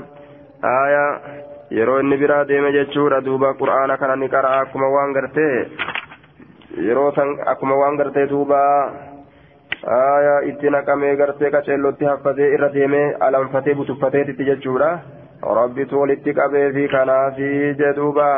[0.64, 1.20] aayaa
[1.72, 5.68] yeroo inni biraa deeme jechuudha duuba qur'aana kana ni qara'a akkuma waan gartee
[6.88, 8.62] yeroo san akkuma waan gartee duuba
[9.88, 14.99] aayaa itti naqamee gartee qaceellotti haffatee irra deemee alanfatee butuffateetitti jechuudha
[15.56, 18.30] rabbitu walitti qabee fi kanaafi jedhuuba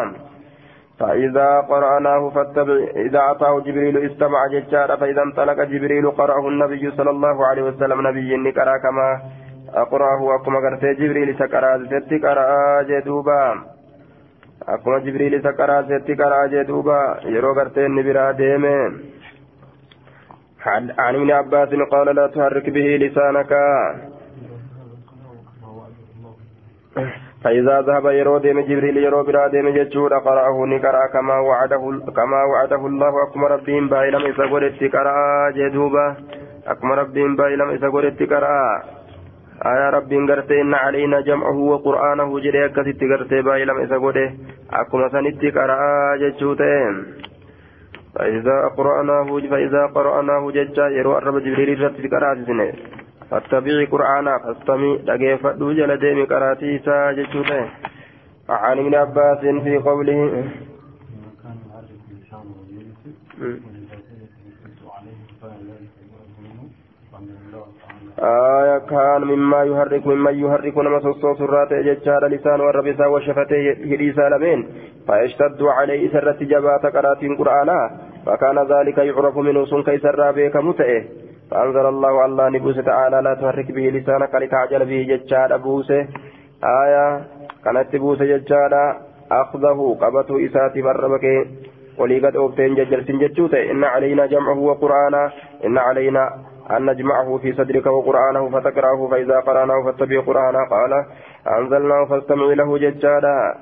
[1.00, 7.48] فإذا قرأناه فاتبع إذا أتاه جبريل استمع ججارا فإذا انطلق جبريل قرأه النبي صلى الله
[7.48, 9.22] عليه وسلم نبي نكرا كما
[9.74, 13.44] أقرأه أكما قرأت جبريل سكرا ست قرأ جدوبا.
[14.68, 18.76] isa qaraasetti qaraa jee duuba yeroo gartee inni biraa deeme
[20.68, 23.52] عن ابن عباس قال لا تحرك به لسانك.
[27.48, 31.84] فإذا ذهب يرو ديم جبريل يرو برا ديم جتشور قرأه نقرأ كما وعده
[32.18, 33.14] كما وعده الله.
[33.24, 35.16] أكما ربهم بايلم إذا قلت قرأ
[35.58, 36.16] جدوبا
[36.68, 38.84] أكما ربهم بايلم إذا قلت قرأ.
[39.66, 44.32] آية ربين قرتي إن علينا جمعه وقرآنه جري أكثت قرتي بايلم إذا قلت.
[44.74, 45.80] أكما سنت قرأ
[46.22, 46.94] جتشوتين
[48.16, 52.72] فإذا قرأناه فإذا قرأناه ججا يرو الرب جبريل رتي قرأت سنه
[53.32, 57.70] فاتبعي قرآنا فاستمي لقيف دوجل ديمي قراتي ساجتشوته
[58.50, 60.44] عن ابن عباس في قوله
[68.20, 74.64] آية كان مما يحرك مما يحرك نما صوت الرات ججار لسان والربسا وشفتيه هديسا لمن
[75.08, 77.80] فيشتد عليه سرت جبات قرات قرآنا
[78.26, 81.27] فكان ذلك يعرف منه سن كيسر بك متئه.
[81.52, 86.08] فأنزل الله الله نبوس تعالى لا تحرك به لسانك لتعجل به ججال بوسه
[86.64, 87.22] آية
[87.66, 88.74] كانت بوسه ججال.
[89.32, 91.26] أخذه قبته إساتي بربك.
[91.98, 95.32] ولي قد أوفتين ججل سنجتوته إن علينا جمعه وقرآنا
[95.66, 96.24] إن علينا
[96.72, 101.06] أن نجمعه في صدرك وقرآنه فتقرأه فإذا قرأناه فاتبع قرآنا قال
[101.58, 103.56] أنزلناه فاستمع له ججالا.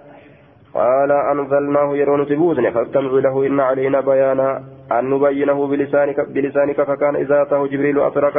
[0.75, 7.41] قال أنزلناه يرون تبوزن فاستمع له إن علينا بيانا أن نبينه بلسانك بلسانك فكان إذا
[7.41, 8.33] أتاه جبريل أترك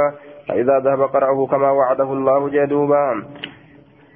[0.49, 3.07] فإذا ذهب قرأه كما وعده الله جدوبا.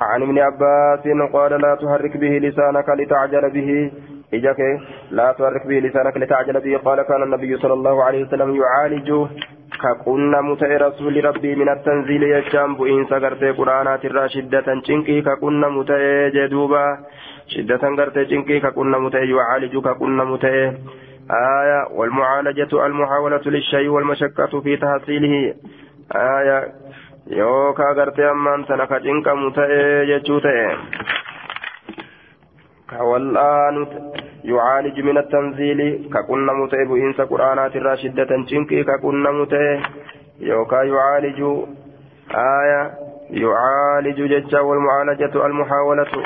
[0.00, 3.92] عن ابن عباس قال لا تحرك به لسانك لتعجل به.
[4.34, 4.60] إجاك
[5.10, 6.76] لا تحرك به لسانك لتعجل به.
[6.76, 9.10] قال كان النبي صلى الله عليه وسلم يعالج
[9.82, 16.30] كقلنا متى رسول ربي من التنزيل يجام بؤين سقرتي قرآنات الرا شدة شنكي كقلنا متى
[16.34, 16.84] جدوبا
[17.48, 20.72] شدة قرتي شنكي كقلنا متى يعالج كقلنا متى
[21.60, 25.54] آية والمعالجة المحاولة للشيء والمشقة في تحصيله
[26.14, 26.58] آية
[27.30, 30.40] yookaa gartee ammaan tana ka cinqamu ta'ee jechuu
[34.44, 39.82] ka wal'aanu yucaaliju min attanziili ka qunnamu ta'e bu'iinsa qur'aanaatirraa shiddatan cinqii ka qunnamu ta'e
[40.40, 41.68] yookaa yucaaliju
[42.42, 42.90] aaya
[43.30, 46.22] yucaaliju jecha walmucaalajatu almuhaawalatu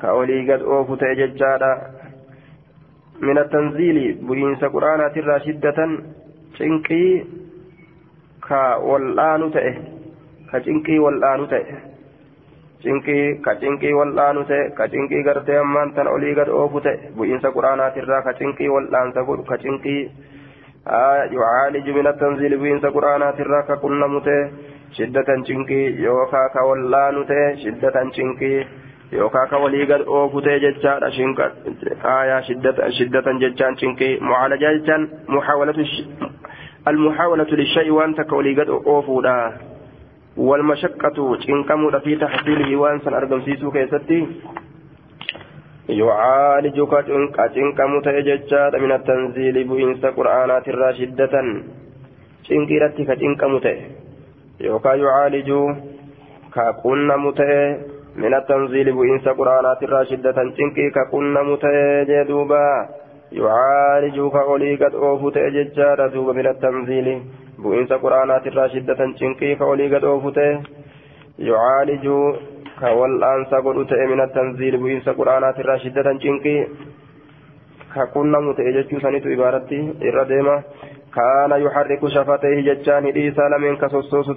[0.00, 1.70] ka olii gad oofu ta'e jechaadha
[3.20, 5.98] min attanziili bu'iinsa qur'aanaatirraa shiddatan
[12.84, 17.52] cinqii ka cinqii wal'aanu ta'e ka cinqii gartee ammaan tan olii gad oofu ta'e bu'iinsa
[17.56, 20.02] quraanaatirraa ka cinqii wal'aansa godhu ka cinqii
[21.34, 24.42] yucaaliju min attanziili bu'iinsa quraanaatirraa ka qunnamu ta'e
[24.98, 28.58] shiddatan cinqii yookaa ka wal'aanu ta'e shiddatan cinqii
[29.18, 31.10] yookaa ka walii gad oofu ta'e jechaadha
[32.98, 35.02] shiddatan jechaan cinqii mucaalaja jechaan
[35.36, 35.84] muhaawalatu
[36.88, 39.52] المحاولة للشيء وأنت كولي قد أوفودا
[40.36, 44.26] والمشقة تنكمود في تحصيله وأنسى أرقم سيسو كيستي.
[45.88, 46.92] يعالجك
[47.54, 51.34] تنكم تيججات من التنزيل بإنس قرآنات راشدة
[52.48, 53.52] تنكرتك تنكم
[54.60, 55.50] يوكا يعالج
[56.54, 57.76] كقلنا متئ
[58.16, 62.88] من التنزيل بإنس قرآنات راشدة تنكي كقلنا متئ جدوبا.
[63.32, 67.08] يعالج كأولي قد أوفت أججار دوب من التنزيل.
[67.58, 70.38] بإنس قرآنات الراشدة تنكي كأولي قد أوفت
[71.38, 72.04] يعالج
[72.80, 73.76] كوالآن سقط
[74.10, 76.66] من التنزيل بإنس قرآنات الراشدة تنكي
[77.94, 80.56] ككنا متأجج سنة عبارتي إرديمة
[81.16, 84.28] كان يحرك شفتيه ججان إيسا لمن كسوسوس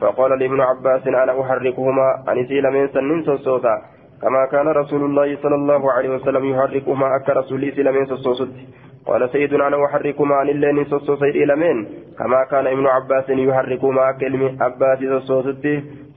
[0.00, 3.74] فقال لابن عباس أنا أحركهما أنسي لمن سنين سوسوتا
[4.22, 8.52] كما كان رسول الله صلى الله عليه وسلم يحركهما أكا رسولي سلمين سوسوست
[9.06, 14.98] قال سيدنا أنا أحركهما عن اللين سوسوسي إلمين كما كان ابن عباس يحركهما كلمة عباس
[14.98, 15.66] سوسوست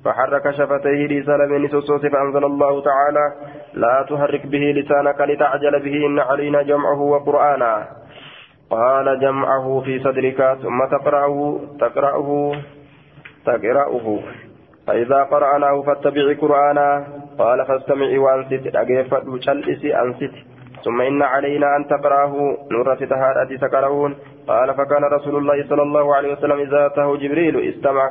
[0.06, 3.34] فحرك شفتيه لسلمين سوسوس فأنزل الله تعالى
[3.74, 7.88] لا تحرك به لسانك لتعجل به إن علينا جمعه وقرآنا.
[8.70, 12.56] قال جمعه في صدرك ثم تقرأه تقرأه
[13.46, 14.20] تقرأه.
[14.88, 17.06] فإذا قرأناه فاتبع قرآنا.
[17.40, 20.36] قال فاستمعي وانست أجيفت شلئسي أنست
[20.86, 22.58] ثم إن علينا أن تقرأه.
[22.72, 24.16] نور تهارة تقرؤون.
[24.48, 28.10] قال فكان رسول الله صلى الله عليه وسلم إذا أتاه جبريل استمع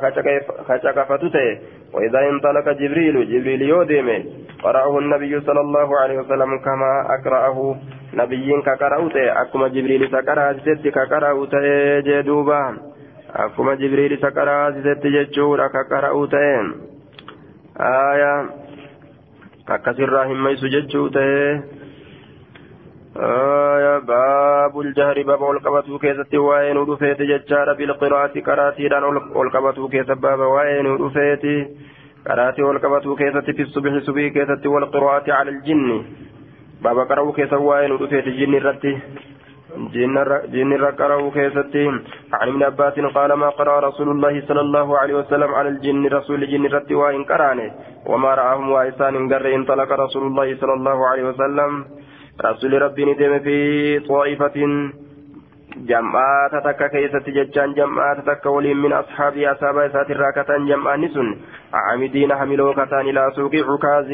[0.67, 1.59] خشك فتته
[1.93, 4.09] وإذا انطلق جبريل جبريل يوديم.
[4.63, 7.75] قرأه النبي صلى الله عليه وسلم كما أقرأه.
[8.13, 9.41] نبي كقرأوته.
[9.41, 12.63] أكما جبريل سكرها ست كقرأوته جدوبا.
[13.35, 16.27] akkuma jibriil isa qaraasisetti jechuudha ka qara'uu
[19.73, 21.49] akkasirraa himmaysu jechuu ta'ee
[23.27, 29.07] aaya baabul jahri baaba ol qabatuu keessatti waa'ee nu dhufeeti jechaadha bilqiraati qaraatiidhaan
[29.41, 31.55] ol qabatuu keessa baaba waa'ee nu dhufeeti
[32.27, 35.97] qaraatii ol qabatuu keessatti fi subhi subii keessatti wal qiraati cala aljinni
[36.83, 37.05] baaba
[40.53, 41.35] جن ركره
[42.33, 46.43] عن ابن عباس قال ما قرأ رسول الله صلى الله عليه وسلم على الجن رسول
[46.43, 47.71] الجن رت وإن قرانه
[48.05, 51.85] وما رآهم وإسان قر انطلق رسول الله صلى الله عليه وسلم.
[52.45, 53.59] رسول ربي ندم في
[53.99, 54.57] طائفة.
[55.77, 61.27] جمعات تك كيست ججان جمعات تك ولي من أصحاب أصحاب إسات الراكة جمعان نسن.
[61.73, 64.09] عامدين حملوكتان إلى سوق عكاز.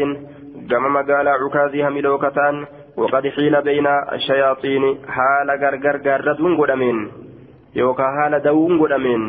[0.70, 2.56] جمع مقال عكاز حملوكتان.
[2.98, 6.98] وقد حيل بين الشياطين حال غرغر غردون قدمين
[7.76, 9.22] يوكا حال دون قدمين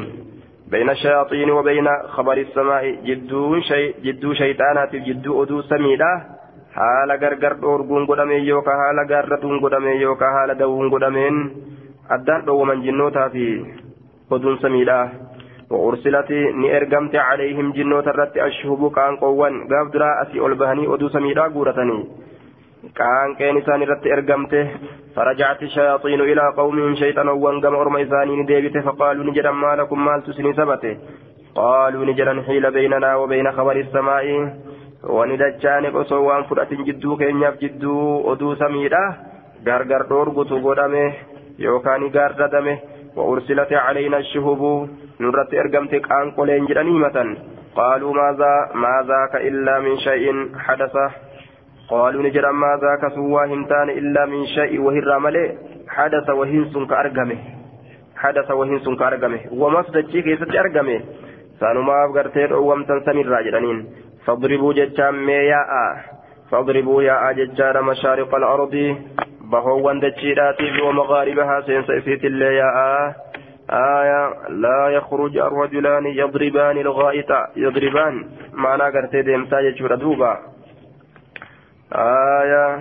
[0.71, 6.13] بين الشياطين وبين خبر السماء جدو شيء جدو شيطانات جدو أدو سميدا
[6.75, 11.37] حال غرغر دورغون قدمين يوكا حال غردون قدمين يوكا حال دون قدمين
[12.15, 13.45] addaan dhowwaman jinnootaa fi
[14.31, 15.07] oduun samiidhaa
[15.73, 16.31] وأرسلت
[16.63, 21.99] نيرجمت عليهم جنوت الرت أشهب كان قوان قاف درا أسي ألبهني أدو سميدا قورتني
[22.97, 24.67] كان كان إسان الرت إرجمته
[25.17, 30.53] فرجعت الشياطين إلى قومهم شيطانا وانقم أرم إسانين ديبته فقالوا نجدا ما لكم مال تسني
[30.53, 30.97] سبته
[31.55, 34.27] قالوا نجدا حيل بيننا وبين خبر السماء.
[35.03, 39.05] وندجان قصوان فرأت جدو كينياف جدو أدو سميدا
[39.67, 41.13] غرغر دورغتو غدامه
[41.59, 42.79] يوكاني غارددمه
[43.17, 44.89] وأرسلت علينا الشهب.
[45.21, 47.29] نرت إرقمت قان قولين جراني متن
[47.77, 50.27] قالوا ماذا ما ذاك إلا من شيء
[50.59, 50.95] حدث
[51.93, 55.49] قالوا نجرا ما ذاك سوى هنتان إلا من شيء وهر ملئ.
[55.89, 57.39] حدث وهنس كأرقمه
[58.17, 61.01] حدث وهنس كأرقمه ومصدر كيست أرقمه.
[61.61, 63.79] سانما أفقرتين أوامتن سمير راجرانين
[64.25, 65.73] فاضربوا جتشام مياء.
[66.51, 68.75] فاضربوا يا جتشان مشارق الأرض.
[69.53, 72.71] بهوان دجيراتي ومغاربها سينسى في اللي يا
[73.71, 77.31] آية لا يخرج الرجلان يضربان الغائط.
[77.57, 78.15] يضربان.
[78.53, 80.52] معنى قرتي ديمتا يجور دوبا.
[81.95, 82.79] آية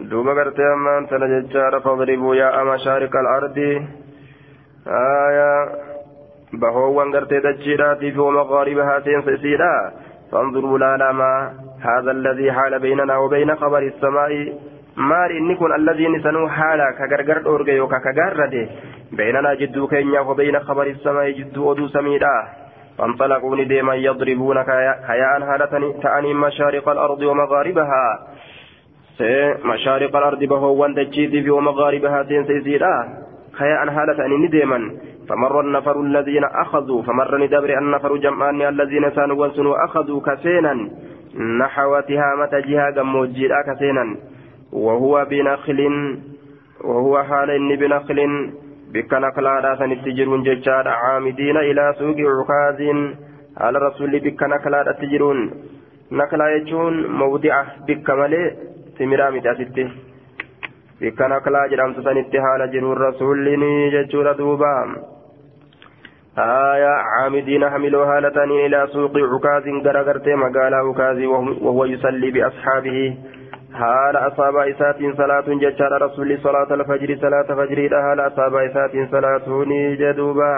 [0.00, 3.58] دوبا قرتي أمان تنججار فاضربوا يا مشارق الأرض
[4.86, 5.68] آية
[6.52, 9.92] بهوان قرتي دجيراتي ومغاربها سينسى سيدا
[10.32, 14.52] فانظروا لا ما هذا الذي حال بيننا وبين خبر السماء
[16.12, 18.68] nisanuu haala ka gargar dhoorge yookaan ka gaarrade?
[19.12, 22.61] بيننا جدو كينيا وبين خبر السماء جدو أدو سميدا
[23.02, 28.04] فانطلقوا نديما يضربون كيان هالتني تعني مشارق الأرض ومغاربها.
[29.64, 32.94] مشارق الأرض بهو وندجيدي ومغاربها سين سيزيدا
[33.58, 34.78] كيان هالتني نديما.
[35.28, 37.02] فمر النفر الذين أخذوا.
[37.02, 40.74] فمر ندبر النفر جمعان الذين سانوا وانسنوا أخذوا كسينا.
[41.58, 44.16] نحو تهامة جهة جموجيدا كسينا.
[44.72, 45.80] وهو بنخل
[46.84, 48.18] وهو حال بنخل
[48.94, 52.80] بك نقلا سنتجرون ججار عامدين إلى سوق عكاز
[53.62, 55.38] على رسول بك نقلا تجرون
[56.12, 57.54] نقلا يجون موضع
[57.88, 58.42] بك ملي
[58.98, 59.88] سمرا متاسته
[61.00, 63.46] بك نقلا جرام سنتي حال جرون رسول
[63.94, 64.74] ججور دوبا
[66.38, 71.18] آية عامدين حملوا هالتان إلى سوق عكاز غرغرت مقالا عكاز
[71.64, 73.16] وهو يصلي بأصحابه
[73.74, 79.46] حال أصاب إسات صلاة ججار رسول صلاة الفجر صلاة فجر حال أصاب إسات صلاة
[80.00, 80.54] جدوبا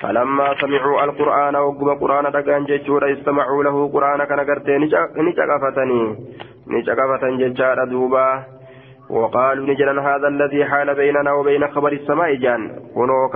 [0.00, 4.78] فلما سمعوا القرآن وقب قرآن دقان ججور استمعوا له قرآن كان قرتي
[5.16, 6.02] نجقفتني
[6.68, 8.44] نجقفة ججار دوبا
[9.10, 12.62] وقالوا نجرا هذا الذي حال بيننا وبين خبر السماء جان
[12.94, 13.28] كنو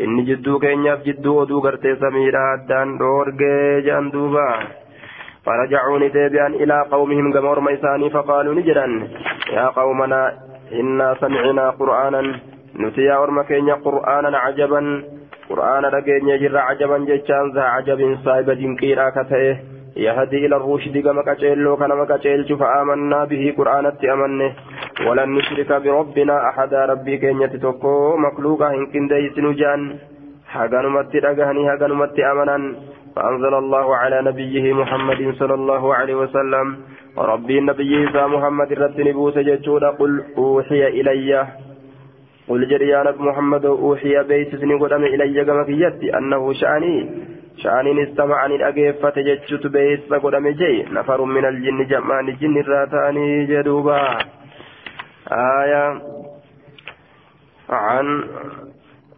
[0.00, 4.48] إن جدو كينياف جدو ودو قرتي سميرا دان دورجي جان دوبا
[5.46, 8.86] فرجعوا نديبيا إلى قومهم جمهور ميساني فقالوا نجدا
[9.52, 10.32] يا قومنا
[10.72, 12.40] إنا سمعنا قرآنا
[12.76, 15.02] نتيا ورمكين قرآنا عجبا
[15.50, 19.56] قرآن رجين يجر عجبا جتشان ذا عجب صاحب دينكيرا كتئه
[19.96, 24.52] يهدي إلى الرشد كما كتشيلو كما كتشيل فآمنا به قرآن أمنه.
[25.06, 29.98] ولن نشرك بربنا أحدا ربي كين يتتوكو مخلوقا إن كنديس نجان
[30.52, 32.58] هاغانمت رغاني هاغانمت أمنا
[33.16, 36.66] فأنزل الله على نبيه محمد صلى الله عليه وسلم
[37.18, 41.46] ربي النبي إذا محمد رد نبوس جتشودا قل أوحي إلي
[42.48, 46.96] قل جريان محمد أوحي بيت سنقدم إلي كما في أنه شأني
[47.62, 54.18] شأني استمعني الأجيفة جتشت بيت قدم جي نفر من الجن جمعان الجن الراتاني جدوبا
[55.32, 56.02] آية
[57.70, 58.24] عن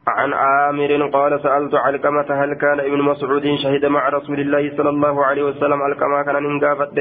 [0.06, 5.24] عن عامر قال سألت علقمة هل كان ابن مسعود شهد مع رسول الله صلى الله
[5.24, 6.98] عليه وسلم؟ علقمة كان ننقافت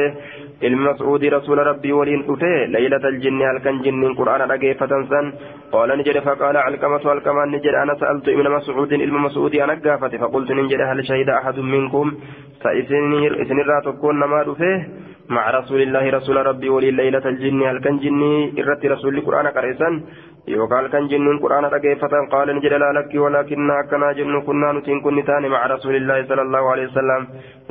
[0.64, 5.34] ابن مسعود رسول ربي ولين أتي ليلة الجن هل كان جن القرآن رقيفة سن
[5.72, 10.52] قال نجد فقال علقمة علقمة نجد أنا سألت ابن مسعود ابن مسعود أنا قافت فقلت
[10.52, 12.14] نجد هل شهد أحد منكم؟
[12.62, 13.12] فإسن
[13.86, 14.88] تكون ما فيه
[15.30, 19.90] مع رسول الله رسول ربي ولي ليلة الجن هل كان جني؟ إرت رسول القرآن قريسا.
[20.48, 25.26] يوقال كان جن القرآن رقيفة قال نجد لا لك ولكن أكنا جن كنا نتين كن
[25.26, 27.22] تاني مع رسول الله صلى الله عليه وسلم.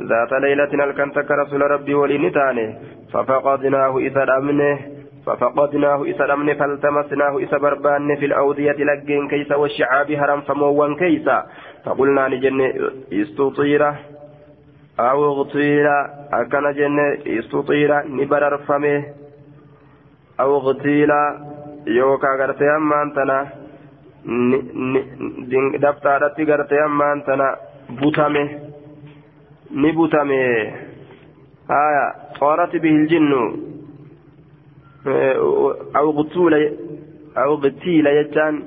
[0.01, 2.67] ذات ليلة هل كان تك رسول ربي ولي نتاني
[3.13, 4.79] ففقدناه إذا أمنه
[5.25, 11.27] ففقدناه إذا أمنه فالتمسناه إذا بربان في الأودية لقين كيس والشعاب هرم فموان كيس.
[11.85, 12.59] فقلنا نجن
[13.13, 13.95] استطيره
[14.99, 15.87] أو اغتيل
[16.33, 17.07] أكن جنة
[17.39, 19.03] استطيل نبرر فمه
[20.39, 21.11] أو اغتيل
[21.87, 23.62] يوكا غرتي أمان تنا
[25.81, 27.47] dhabtaadhatti gartee ammaan tana
[28.01, 28.43] butame
[29.71, 30.37] ni butame
[31.67, 32.05] haya
[32.39, 33.41] qoorati bihiljinnu
[35.05, 35.35] e,
[37.43, 38.63] awqitiila jechaan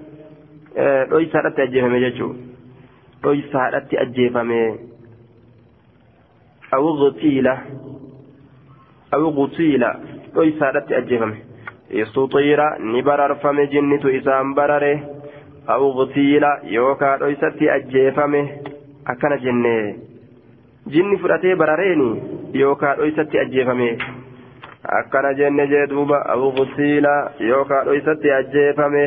[1.11, 2.33] dhoysaadhatti e, ajjeefame jechuu
[3.23, 4.61] dhoysaadhatti ajjeefame
[6.79, 7.57] awqitiila
[9.19, 9.91] awqitiila
[10.35, 11.37] dhoysaadhatti ajjeefame
[11.91, 14.93] istuxiira ni bararfame jinnitu isaan barare
[15.75, 15.83] aw
[16.75, 18.41] yookaa dhoysatti ajjeefame
[19.13, 19.75] akkana jenne.
[20.93, 22.11] Jinni fudhatee barareeni
[22.61, 23.89] yookaa dhoysatti ajjeefame
[24.99, 26.43] akkana jenne jee duuba aw
[27.49, 29.03] yookaa dhoysatti ajjeefame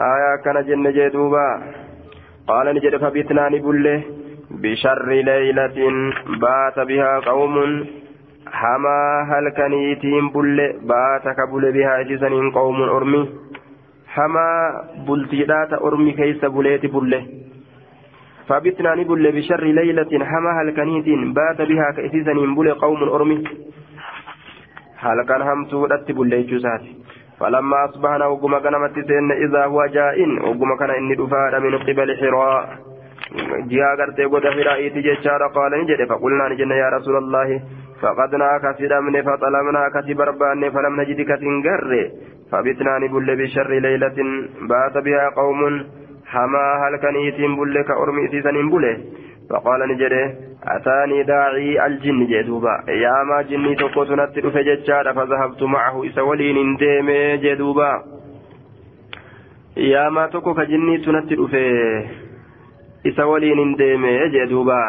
[0.00, 1.44] haya akkana jenne jee duuba
[2.48, 3.94] qaala ni jedhe fabitnaa ni bulle.
[4.62, 5.98] Bisharri leeylatin
[6.40, 7.72] baata bihaa qawmun.
[8.62, 13.22] Hamaa halkaniitiin bulle baata ka bule bihaa isisaniin qawmun ormi.
[14.16, 17.20] Hamaa bultiidhaata ormi keeysa buleeti bulle
[18.96, 23.38] ni bulle bisharri leeylatin hamaa halkaniitiin baata bihaa ka isisaniin bule qawmun ormi
[25.04, 27.02] halkan hamtuudhatti bulle jechuusaati
[27.42, 32.78] فلما أصبحنا وقم كنمت سين إذا هو جاء وقم كان إني دفاع من قبل حراء
[33.72, 37.48] جاء قرتي قد حراء تججار قال نجد فقلنا نجد يا رسول الله
[38.02, 42.10] فقدنا كسدمن فطلبنا كسبربان فلم نجد كسنقر
[42.52, 44.18] فبتنا نبل بشر ليلة
[44.68, 45.60] بات بها قوم
[46.26, 48.96] حما هل كنيتين بل كأرمي سيسن بله
[49.50, 50.34] فقال نجده
[50.64, 57.92] أتاني داعي الجن جدوبا يا ما جني تقوتنا تلف ججار فذهبت معه إسولين ديمي جدوبا
[59.76, 61.54] يا ما تقو كجني تنتلف
[63.06, 64.82] إسولين ديمي جدوبا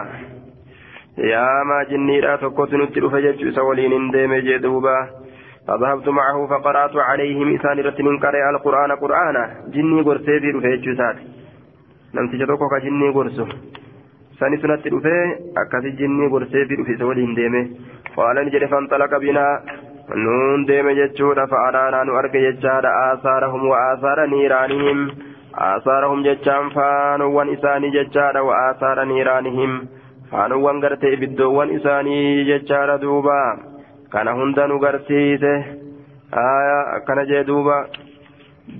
[1.17, 4.11] يا ما جني لا تقوتنا تلف جج إسولين
[4.47, 5.22] جدوبا
[5.68, 9.42] فذهبت معه فقرأت عليهم إسان رتن قرأ القرآن قرآنا
[9.74, 11.16] جني قرسي في رفيجسات
[12.14, 13.46] نمتج تقو كجني قرسو
[14.40, 15.22] sani sunatti dhufee
[15.60, 17.62] akkasi jinnii gorsee fi dhufise waliin deeme
[18.16, 19.54] qaala ni jedhe fanxalaqa binaa
[20.24, 25.00] nuun deeme jechuudha fa'aadhaanaa nu arge jechaadha aasaarahum wa aasaara niiraanihim
[25.70, 29.74] aasaarahum jechaan faanuwwan isaanii jechaadha wa aasaara niiraanihim
[30.30, 31.12] faanuwwan gartee
[34.13, 35.53] kana hunda nu garsiise
[36.31, 37.77] akkana jee duuba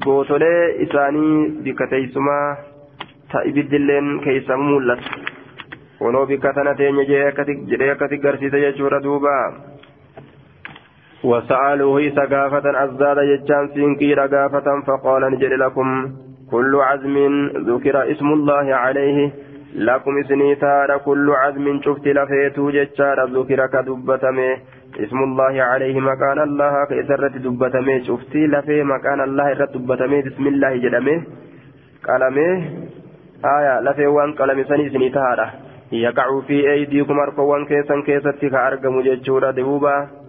[0.06, 2.48] gootolee isaanii bikka teessumaa
[3.32, 5.22] ta ibiddilleen keessamu mul'ata
[6.00, 9.38] kunoo bikka tana teenye jedhee akkasi garsiise jechuudha duuba
[11.24, 15.88] وسألوه إذا قافة أزداد يجان سينكير قافة فقال نجد لكم
[16.52, 17.16] كل عزم
[17.70, 19.32] ذكر اسم الله عليه
[19.76, 24.58] لكم سنيتار كل عزم شفت لفيتو ججار ذكر كدبتمه
[25.00, 30.72] اسم الله عليه مكان الله كإسرة دبتمه شفتي لفي مكان الله إرة دبتمه بسم الله
[30.78, 31.18] جدمه
[32.08, 32.52] قلمه
[33.58, 35.48] آية لفي وان قلم سني سنيتاره
[35.92, 40.24] يقع في أيديكم أركوان كيسا كيسا كأرقم ججورا دوبا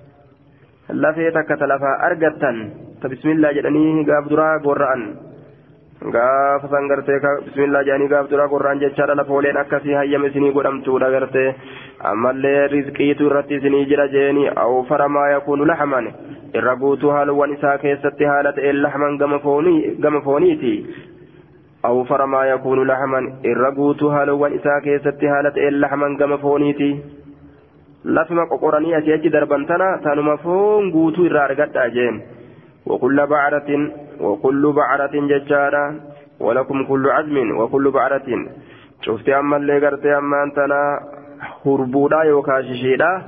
[0.93, 2.57] lafee takka talafaa argattan
[3.01, 5.05] ta bismillaa jedhanii gaaf duraa gorra'an
[6.03, 11.55] gaafa san gartee bismillaa jedhanii gaaf dura qurraan jechaadha lafooleen akkasii hayyama isinii godhamtuudha gartee
[12.13, 16.11] ammallee rizqiitu irratti isinii jira jeeni au faramaa yakuunu laxman
[16.61, 20.75] irra guutuu haaluwwan isaa keessatti haala ta'een laxman gama fooniiti.
[21.83, 26.91] Au faramaa yakuunu laxman irra guutuu haaluwwan isaa keessatti haala ta'een laxman gama fooniiti.
[28.05, 32.23] Lafuma qoqoranii asii achi darban tana tanuma foon guutuu irraa argadhaa jeen
[32.87, 35.95] waqulla ba'aratin وكل بعرة ججارة
[36.41, 38.29] ولكم كل عزم وكل بعرة.
[39.03, 41.01] شفت أما اللي قرت أما أنتنا
[41.67, 43.23] هربودا يوكا ششيدا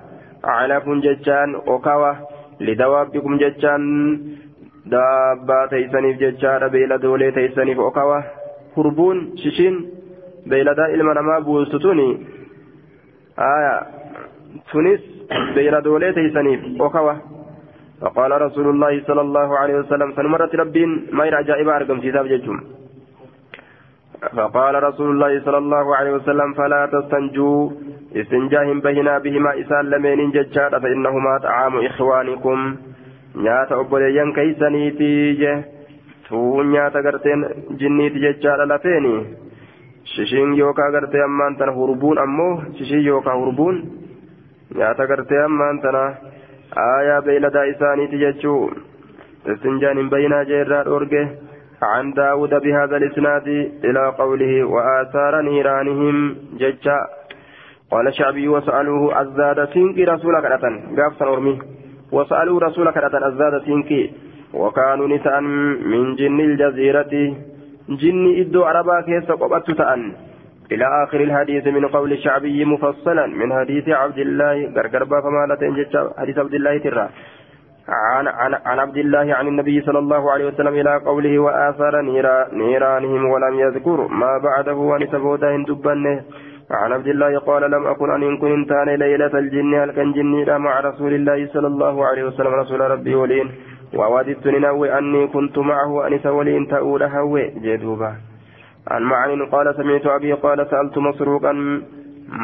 [0.44, 2.12] علىكم ججان وكوا
[2.60, 3.82] لدوابكم ججان.
[4.86, 8.20] دابا تيسنيف ججارة بيلا دولي تيسنيف وكوا
[8.76, 9.74] هربون ششين
[10.46, 12.10] بيلا دا إلما نما بوستتوني.
[13.38, 13.74] آية
[14.72, 15.00] تونس
[15.54, 17.12] بيردولي تيسنيف وكوا
[18.00, 22.26] فقال رسول الله صلى الله عليه وسلم سنمرت ربين ما عجائب أرقم في ذاب
[24.36, 27.70] فقال رسول الله صلى الله عليه وسلم فلا تستنجوا
[28.16, 32.76] استنجاهم بهنا بهما إسان لمن ججار فإنهما طعام إخوانكم.
[33.36, 35.64] نيات أبوليان كيسنيتي جه
[36.28, 37.42] tuun nyaata garteen
[37.80, 39.12] jinniiti jechaadha lafeeni
[40.12, 43.76] shishiin yookaa gartee ammaan tana hurbuun ammoo shishiin yookaa hurbuun
[44.78, 46.02] nyaata gartee ammaan tana
[47.24, 48.70] beeyladaa isaaniiti jechuu
[49.54, 51.26] istinjaan hin bayinaa jeerraa dhoorge
[51.82, 53.48] عن داود بهذا الإسناد
[53.84, 56.98] إلى قوله وآثار نيرانهم ججا.
[57.90, 61.58] قال الشعبي وسألوه أزداد سينكي رسولك أتن قاف أرمي
[62.12, 64.12] وسألوا رسولك أتن أزداد سينكي.
[64.54, 67.14] وكانوا نساء من جن الجزيرة.
[67.88, 70.12] جن إدو عربا كيس قبت تأن
[70.72, 75.56] إلى آخر الحديث من قول الشعبي مفصلا من حديث عبد الله غرغربا فما لا
[76.18, 77.08] حديث عبد الله ترى.
[77.88, 82.54] عن, عن, عن عبد الله عن النبي صلى الله عليه وسلم إلى قوله وآثار نيرا
[82.54, 86.22] نيرانهم ولم يذكر ما بعده ونسبوته دبنه.
[86.70, 91.14] عن عبد الله قال لم أكن أن كنت ليلة الجن هل كان جني مع رسول
[91.14, 93.50] الله صلى الله عليه وسلم رسول ربي ولين.
[93.94, 97.44] ووددت ننوي أني كنت معه أنس ولين تؤول هوي.
[97.62, 98.35] جدوبا
[98.90, 101.52] عن معن قال سمعت أبي قال سألت مسروقا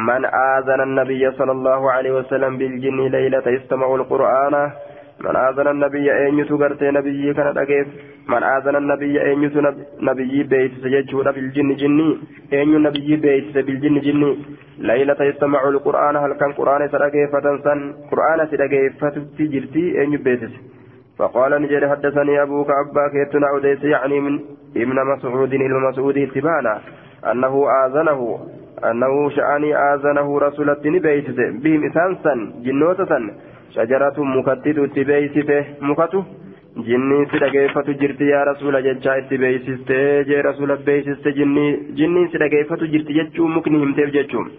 [0.09, 4.71] من آذن النبي صلى الله عليه وسلم بالجن ليلة يستمع القرآن؟
[5.23, 7.87] من آذن النبي أين يتغرت نبي كان أجيب.
[8.29, 9.57] من آذن النبي أين يت
[10.01, 12.17] نبي بيت سجدوا بالجن جني
[12.53, 14.37] أين نبي بيت بالجن جني
[14.79, 16.15] ليلة يستمع القرآن.
[16.15, 17.79] هل كان قرآن سرقه فتنسن
[18.11, 20.41] قرآن سرقه فتجرتي أين بيت
[21.17, 24.39] فقال نجري حدثني أبوك أباك يتنا أديس يعني من
[24.77, 26.81] ابن مسعود المسعود اتبانا
[27.31, 27.53] أنه
[27.85, 28.39] آذنه
[28.89, 32.33] أنه شأني آذنه رسول الدين بيتس بهم إسانسا
[32.65, 33.11] جنوتة
[33.75, 34.17] شجرة
[35.81, 36.25] مكته
[36.75, 41.65] jinni si dhageeffatu jirti yaa rasuula jechaa itti beeksistee jee rasuula beeksiste jinni
[41.99, 44.49] jinni si dhageeffatu jirti jechuun mukni himteef jechuun.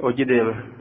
[0.00, 0.77] hojii deema.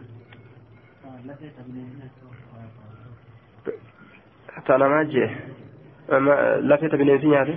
[5.14, 5.30] Jee
[6.70, 7.56] lafeeta bineensi nyaate.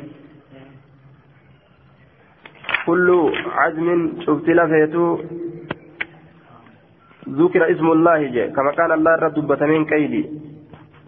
[2.85, 5.05] kullu cazmin cufti lafeetu
[7.31, 10.23] ذكر اسم الله جاء كما كان الله رب دبتمين كيدي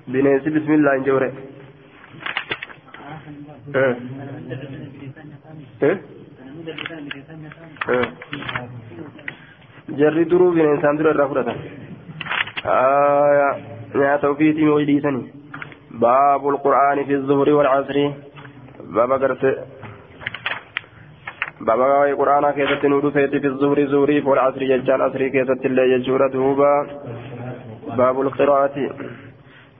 [0.08, 1.30] بنيسي بسم الله جوري
[3.74, 3.96] آه
[5.82, 5.98] آه
[7.90, 8.08] آه
[9.98, 11.81] jarri duruu bineensaan dura irraa
[16.66, 18.10] qur'aani fi zuhuri wal casrii
[18.98, 19.50] baaba garte
[21.66, 25.72] baaba waa'ee qur'aanaa keessatti nu dhufeeti fi zuhuri zuhurii fi wal casrii jechaan asrii keessatti
[25.72, 26.70] illee jechuudha duuba
[27.96, 28.86] baabu qiraati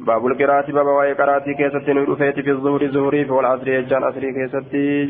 [0.06, 5.06] باب القراءة باب واي قراتي كيستي نودفيت في الظهر زهري في والعصر يجان عصري كيستي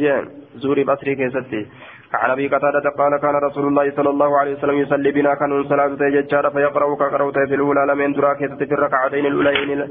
[0.55, 1.66] زهري بصري كيستي
[2.14, 5.89] عن أبي قتادة قال كان رسول الله صلى الله عليه وسلم يصلي بنا كان صلاة
[5.89, 9.89] تججار فيقرأ كقرأت في الأولى لمن درا كيست في الركعتين الأولين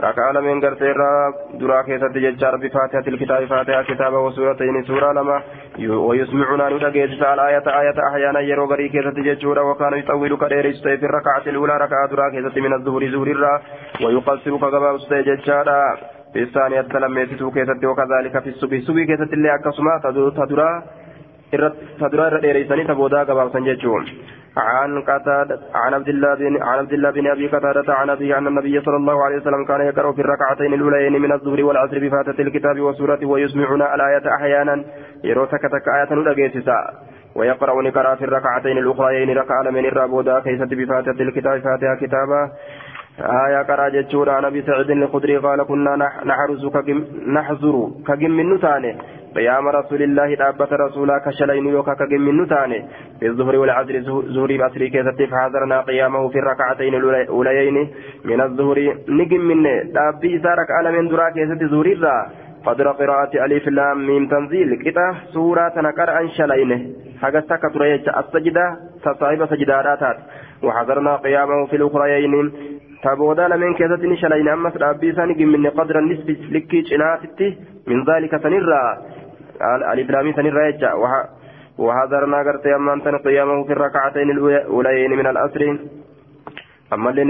[0.00, 0.96] ركع لمن قرتير
[1.54, 5.42] درا كيست تججار بفاتحة الكتاب فاتحة كتاب وسورتين سورة لما
[6.08, 11.74] ويسمعنا ندقيت الآية آية أحيانا يرو غري كيست تججور وكان يطول كديرس في الركعة الأولى
[11.76, 13.60] ركعة درا كيست من الظهر زهر
[14.04, 15.68] ويقصر كغبا تججار
[16.32, 17.46] في الثانية لم يتسو
[17.90, 20.00] وكذلك في الصبي الصبي كيست اللي أكسما
[20.36, 20.82] تدرا
[22.00, 24.04] تدرى الرئيساني تبودا قبابسا جيتشون
[24.56, 28.46] عن قتادة عن عبد الله بن عن عبد الله بن ابي قتادة عن ابي ان
[28.46, 32.80] النبي صلى الله عليه وسلم كان يقرأ في الركعتين الاوليين من الظهر والعصر بفاتحة الكتاب
[32.80, 34.84] وسورة ويسمعنا الآية أحيانا
[35.24, 36.78] يروتك تك آية نلقيتسا
[37.36, 42.50] ويقرأ نقرأ في الركعتين الاخريين ركع من الرابودا كيست بفاتحة الكتاب فاتحة كتابا
[43.20, 46.66] آية قرأ جتشورا عن أبي الخدري قال كنا نحرز
[47.26, 48.96] نحزر كجم من نتاني.
[49.36, 52.84] قيام رسول الله دابة رسولا كشلين يوكا كجم من نتاني.
[53.20, 54.00] في الظهر والعصر
[54.34, 57.90] زهري بأسري كيست فحضرنا قيامه في الركعتين الأوليين
[58.24, 58.78] من الظهر
[59.08, 59.62] نجم من
[59.92, 61.96] دابي سارك على من درا كيست زهري
[62.66, 64.82] قدر قراءة ألف لام ميم تنزيل.
[64.84, 66.80] كتا سورة نقرأ شلينه
[67.22, 70.16] حقستك تريج السجدة تصاحب سجدارات
[70.62, 72.52] وحضرنا قيامه في الأخريين.
[73.02, 78.84] تابودا لمن كيست نشلين أمس ربي ثاني من قدر النسبة لكي جناتي من ذلك سنرى
[79.92, 80.92] الإبرامي سنرى يجا.
[81.78, 85.78] وحضرنا قرت أمان قيامه في الركعتين الأوليين من الأسر
[86.92, 87.24] أما اللي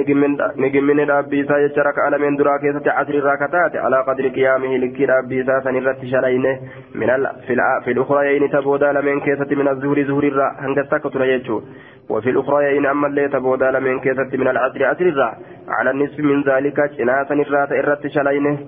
[0.59, 5.45] نجمن ربي سا يجرك على من دراك يسات عشر راكتات على قدر قيامه لكي ربي
[5.45, 6.47] سا سنرى تشلين
[6.95, 7.27] من ال...
[7.47, 7.81] في, الع...
[7.85, 11.63] في الأخريين تابودا لمن كيست من الزهر زهر الرا هنجستك تريجو
[12.09, 15.31] وفي الأخرى إن أما اللي تبودا لمن كيست من العصر أسر الرا
[15.69, 18.59] على النصف من ذلك جناسا الرات إرت شلينه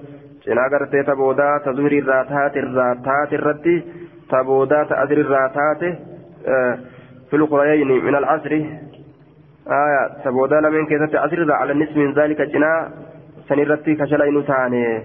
[0.47, 3.67] جنا قرتي تبودا تزهر الراتات الراتات الرت
[4.31, 5.81] تبودا تأسر الراتات
[7.31, 8.53] في الأخريين من العصر
[9.71, 12.91] آية تبودا لمن كيست أسر على النصف من ذلك جنا
[13.49, 15.03] سنرتي كشلين تاني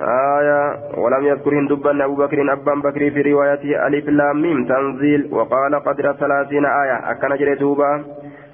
[0.00, 0.60] آية
[0.98, 6.12] ولم يذكرهن دبا أبو بكر أبان بكر في روايته ألف لام ميم تنزيل وقال قدر
[6.12, 7.10] ثلاثين آية.
[7.10, 8.04] أكن جري دوبا.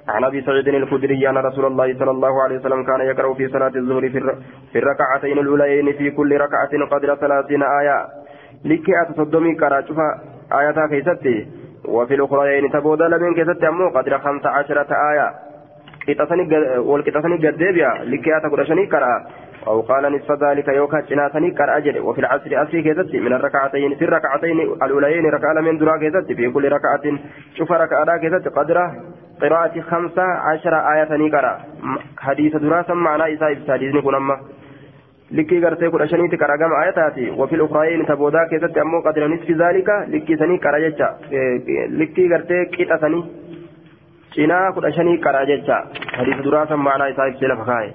[0.07, 3.71] عن أبي سعيد الخدري أن رسول الله صلى الله عليه وسلم كان يقرأ في صلاة
[3.75, 4.09] الظهر
[4.71, 8.05] في الركعتين الأوليين في كل ركعة قدر ثلاثين آية.
[8.65, 9.97] لكي أتصدمي كرا شوف
[10.53, 11.47] آياتها كيستي.
[11.87, 15.33] وفي الأخرين تبودا لمن كيستي أمو قدر خمس عشرة آية.
[16.77, 19.25] والكتاسني قد ديبيا لكي أتقرشني كرا.
[19.67, 21.99] أو قال نصف ذلك يوكا جناسني كر أجل.
[21.99, 26.71] وفي العصر أسري كيزت من الركعتين في الركعتين الأوليين ركعة من درا كيزت في كل
[26.71, 27.19] ركعة
[27.57, 28.91] شوف ركعة كيزت قدره
[29.41, 31.59] قراءة خمسة عشر آية نقرأ
[32.17, 34.37] حديث دراسة معنى إساء إبساديزني كن أما.
[35.31, 36.33] لكي قرتي كل شنيت
[36.83, 41.09] آياتاتي وفي الأخرين تبودا كيست أمو قدر نصف ذلك لكي سني كرا جتشا
[41.99, 43.21] لكي قرتي كيتا سني
[45.25, 45.77] qaraa jecha.
[46.17, 47.89] Hadiisa duraasan maanaa isaa ibsee lafa kaa'e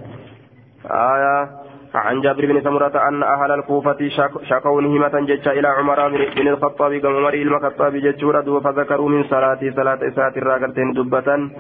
[0.85, 1.49] آية
[1.95, 4.09] عن جابر بن سمرة أن أهل الكوفة
[4.43, 9.99] شكوا نهمة جتشا إلى عمر بن الخطاب كما عمر المخطاب جتشورا فذكروا من صلاة صلاة
[10.09, 11.51] إسات الراقرتين دبة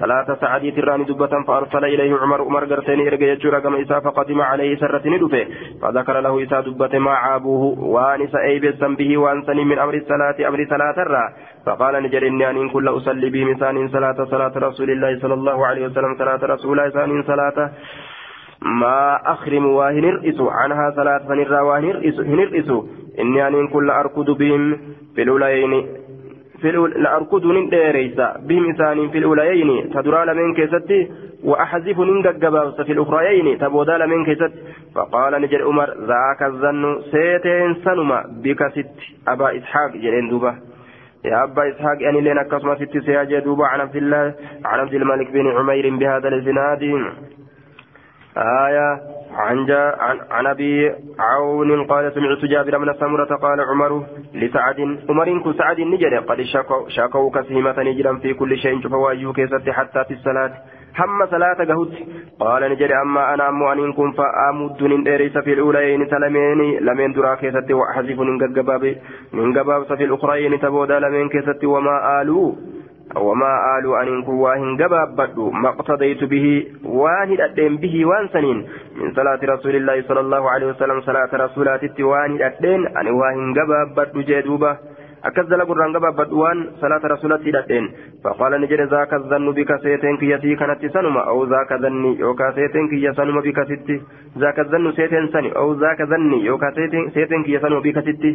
[0.00, 4.76] ثلاثة سعدي تراني دبة فأرسل إليه عمر عمر قرتين إرقى يجور كما إساء فقدم عليه
[4.76, 5.46] سرة ندفه
[5.82, 7.62] فذكر له إساء دبة ما عابوه
[7.94, 11.24] وانس أيبس به وانسني من أمر الصلاة أمر صلاة الرا
[11.66, 15.86] فقال نجر إني أن كل أصلي به مثال صلاة صلاة رسول الله صلى الله عليه
[15.86, 17.70] وسلم صلاة رسول الله صلاة
[18.62, 22.70] ما أخرم وهنرئس عنها صلاة فنرى وهنرئس
[23.20, 24.78] إني أن كل أركض بهم
[25.14, 25.86] في الأولين
[26.68, 31.10] لأركض نديريسا بهم إسان في الأوليين تدرى لمن كيستي
[31.44, 34.52] وأحذف ننقبابس في الأخريين تبودا لمن كيست
[34.94, 38.24] فقال نجر عمر ذاك الظن سيتين سنما.
[38.44, 38.96] بك ست.
[39.28, 40.54] أبا إسحاق جرين دوبة.
[41.24, 43.66] يا أبا إسحاق أني لنا كسمة ست سياجي دوبة.
[43.66, 44.34] عن عبد الله.
[44.64, 46.82] عن عبد الملك بن عمير بهذا الإسناد.
[48.36, 49.19] آية.
[49.34, 54.02] عن, جا عن, عن أبي عون قال سمعت جابر بن سمرة قال عمر
[54.34, 59.70] لسعد عمر كن سعد نجري قد شكوا شكوا كسيمة نجرا في كل شيء فواجه كيست
[59.70, 60.52] حتى في الصلاة.
[60.98, 61.92] هم صلاة قهوت؟
[62.40, 67.34] قال نجري أما أنا أم أن كن فأمد من إريس في الأولين سلمين لمن درا
[67.34, 68.96] كيست وأحذف من قباب
[69.32, 72.52] من قباب في الأخرين تبودا لمن كيست وما آلوا
[73.16, 76.46] وما آل أن كواهن جبابدو ما اقتضيت به
[76.84, 78.58] واحد أدين به وانسنين
[78.96, 84.20] من صلاة رسول الله صلى الله عليه وسلم صلاة رسولات التوان أدين أن واهن جبابدو
[84.20, 84.76] جدوبة
[85.24, 87.84] أكذل قرآن جبابدو وان صلاة رسولات الدين
[88.24, 92.88] فقال نجد ذاك الظن بك سيتين كي يتي كانت سنما أو ذاك ظني يوكا سيتين
[92.88, 94.00] كي يسنما بك ستي.
[94.38, 96.70] ذاك الظن سيتين سني أو ذاك ظني يوكا
[97.14, 98.32] سيتين كي يسنما بك ستي.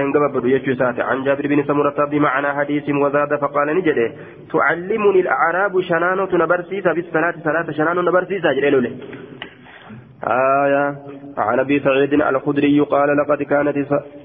[0.00, 4.06] Hin gababbadu jechuu isaati an jaabir bin samurata bimacnaa hadiisin wazaada faqaala ni jedhe
[4.52, 8.92] tucallimuni alacraabu shanaanotu na barsiisa bisalaati salaata shanaano na barsiisa jedhe lole
[10.24, 10.96] آية
[11.38, 13.76] عن أبي سعيد الخدري قال لقد كانت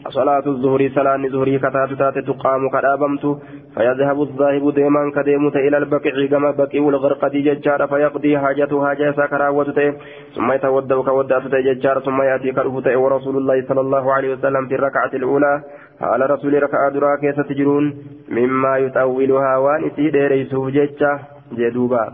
[0.09, 3.37] صلاة الظهر صلاة الظهر كتات تات تقام كرابمت
[3.75, 9.93] فيذهب الذاهب ديما كديمت إلى البقيع كما بقي والغرقد ججار فيقضي حاجته حاجة سكراوته
[10.35, 15.11] ثم يتودى كودات ججار ثم يأتي كرفته ورسول الله صلى الله عليه وسلم في الركعة
[15.13, 15.61] الأولى.
[16.01, 17.85] على رسول ركعة دراكة ستجرون
[18.29, 21.19] مما يطولها وان إسي ديريسوف ججة
[21.53, 22.13] جدوبا.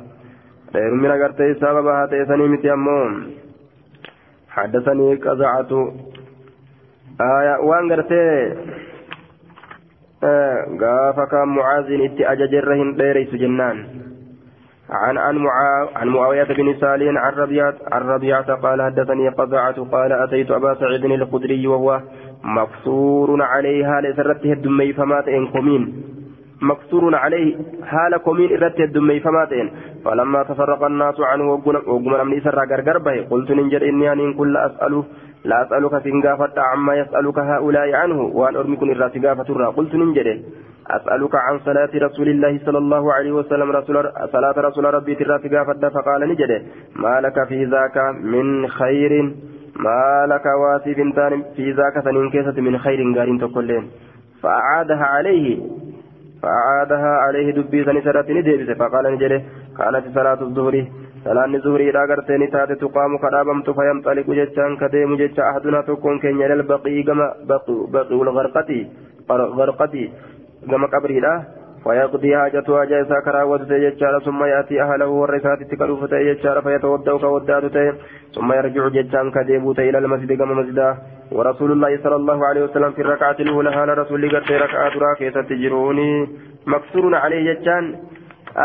[0.74, 3.12] دير من أغرتي سببها تيسني متيمون
[4.50, 5.72] حدثني قزعة.
[7.22, 8.54] آية وان قرتي.
[10.24, 14.09] آه قاف كان معاذ اتي أججرهن ديريس جنان.
[14.92, 15.18] عن
[15.96, 21.06] عن معاوية بن سالين عن ربيعة عن ربيعة قال حدثني قزعة قال أتيت أبا سعيد
[21.06, 22.02] الخدري وهو
[22.44, 26.04] مقصور عليها لسرته الدمي فمات إن قمين
[26.62, 27.56] مكسور عليه
[27.86, 29.72] حال كومين إرت الدمي فماتين
[30.06, 35.04] فلما تفرق الناس عنه وقم من سر غرغر به قلت ننجر إني أن كل أسأله
[35.44, 40.40] لا أسألك سنغافة عما يسألك هؤلاء عنه وأن أرمكن الراس غافة قلت ننجر
[40.90, 45.90] أسألك عن صلاة رسول الله صلى الله عليه وسلم رسول صلاة رسول ربي تراس غافة
[45.90, 46.52] فقال نجد
[46.96, 49.34] ما لك في ذاك من خير؟
[49.76, 53.90] ما لك واسي بنتان في ذاك سنين كيسة من خير قارين تقولين.
[54.44, 55.60] فأعادها عليه
[56.42, 59.44] فأعادها عليه دبي سني سرتني ديبس فقال نجري
[59.78, 60.86] كانت صلاة الظهر
[61.26, 66.62] صلاة الظهر إذا قرتني تاتي تقام كرابمت فينطلق جتشان كديم جتش أحدنا تكون كين يلل
[66.64, 67.28] بقي كما
[67.94, 68.82] بقي الغرقتي
[69.32, 70.06] غرقتي
[70.70, 71.34] كما قبري لا
[71.84, 77.96] فيقضي حاجته جيسا كراوة جتشار ثم يأتي أهله والرسات تكالوفة جتشار فيتودع كودات
[78.36, 80.90] ثم يرجع جتشان كديبوت إلى المسجد كما مسجدا
[81.32, 86.28] ورسول الله صلى الله عليه وسلم في الركعة الأولى هال رسول قد ركعة راكية تجروني
[86.68, 87.84] مكسور عليه جتشان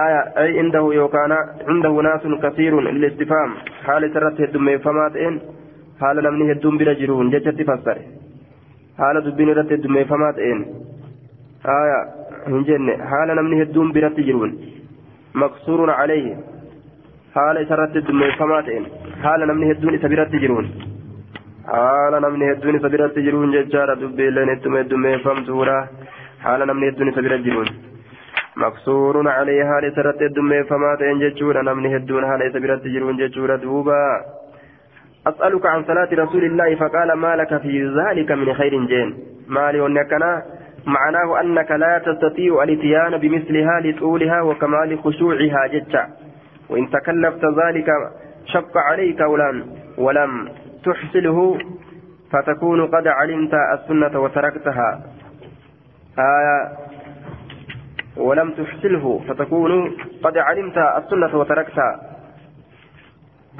[0.05, 1.31] آية أي عنده يوكان
[1.69, 3.49] عنده ناس كثير للاستفهام
[3.85, 5.35] حال سرت هدوم فمات إن
[6.01, 7.97] حال نمني هدوم بلا جرون جتشت فسر
[8.99, 10.59] حال دبين رت هدوم فمات إن
[11.81, 14.51] آية hin jenne haala namni hedduun biratti jiruun
[15.41, 16.31] maqsuurun calayhi
[17.35, 18.85] haala isarratti heddummeeffamaa ta'een
[19.25, 20.69] haala namni hedduun isa biratti jiruun
[21.73, 25.77] haala namni hedduun isa biratti jiruun jechaadha dubbiilleen hedduma heddummeeffamtuudha
[26.45, 27.92] haala namni hedduun isa bira jiruun maqsuurun
[28.56, 34.00] calayhi haala isarratti heddummeeffamaa ta'een jechuudha namni hedduun haala isa biratti jiruun jechuudha duuba
[35.24, 39.14] أسألك عن صلاة رسول الله فقال ما لك في ذلك من خير جين.
[39.48, 40.42] مالي ونكنا
[40.86, 46.08] معناه أنك لا تستطيع الاتيان بمثلها لطولها وكمال خشوعها جتا
[46.68, 47.88] وإن تكلفت ذلك
[48.46, 49.66] شق عليك ولم
[49.98, 50.48] ولم
[50.84, 51.58] تحصله
[52.32, 55.00] فتكون قد علمت السنة وتركتها.
[56.18, 56.83] آية
[58.16, 62.00] ولم تحصله فتكون قد علمت السنة وتركتها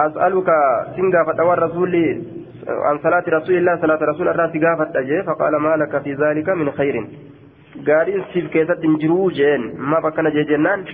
[0.00, 0.48] أسألك
[0.96, 1.94] سنجا فتوى الرسول
[2.68, 6.70] عن صلاة رسول الله صلاة رسول الله سقافت أجي فقال ما لك في ذلك من
[6.70, 7.06] خير.
[7.86, 10.84] قال سيف كيسة جرو جين ما بكنا جي جنان.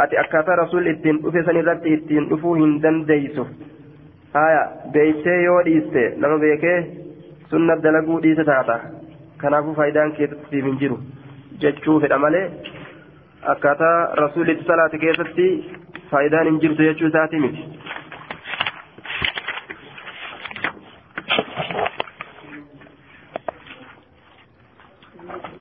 [0.00, 3.44] أتي أكاتا رسول الدين أفسن رت الدين أفوهن دن ديسو.
[4.36, 4.62] آية
[4.94, 6.74] بيتي يو ديستي لما بيكي
[7.50, 8.76] سنة دلقو ديسة تاتا.
[9.42, 10.98] كنافو فايدان كيسة سيف جرو
[11.60, 12.50] جتشو الأمالي.
[13.54, 15.46] Akkaataa rasuulli salaati keessatti
[16.10, 17.64] faayidaan hin jirtu jechuu isaati miti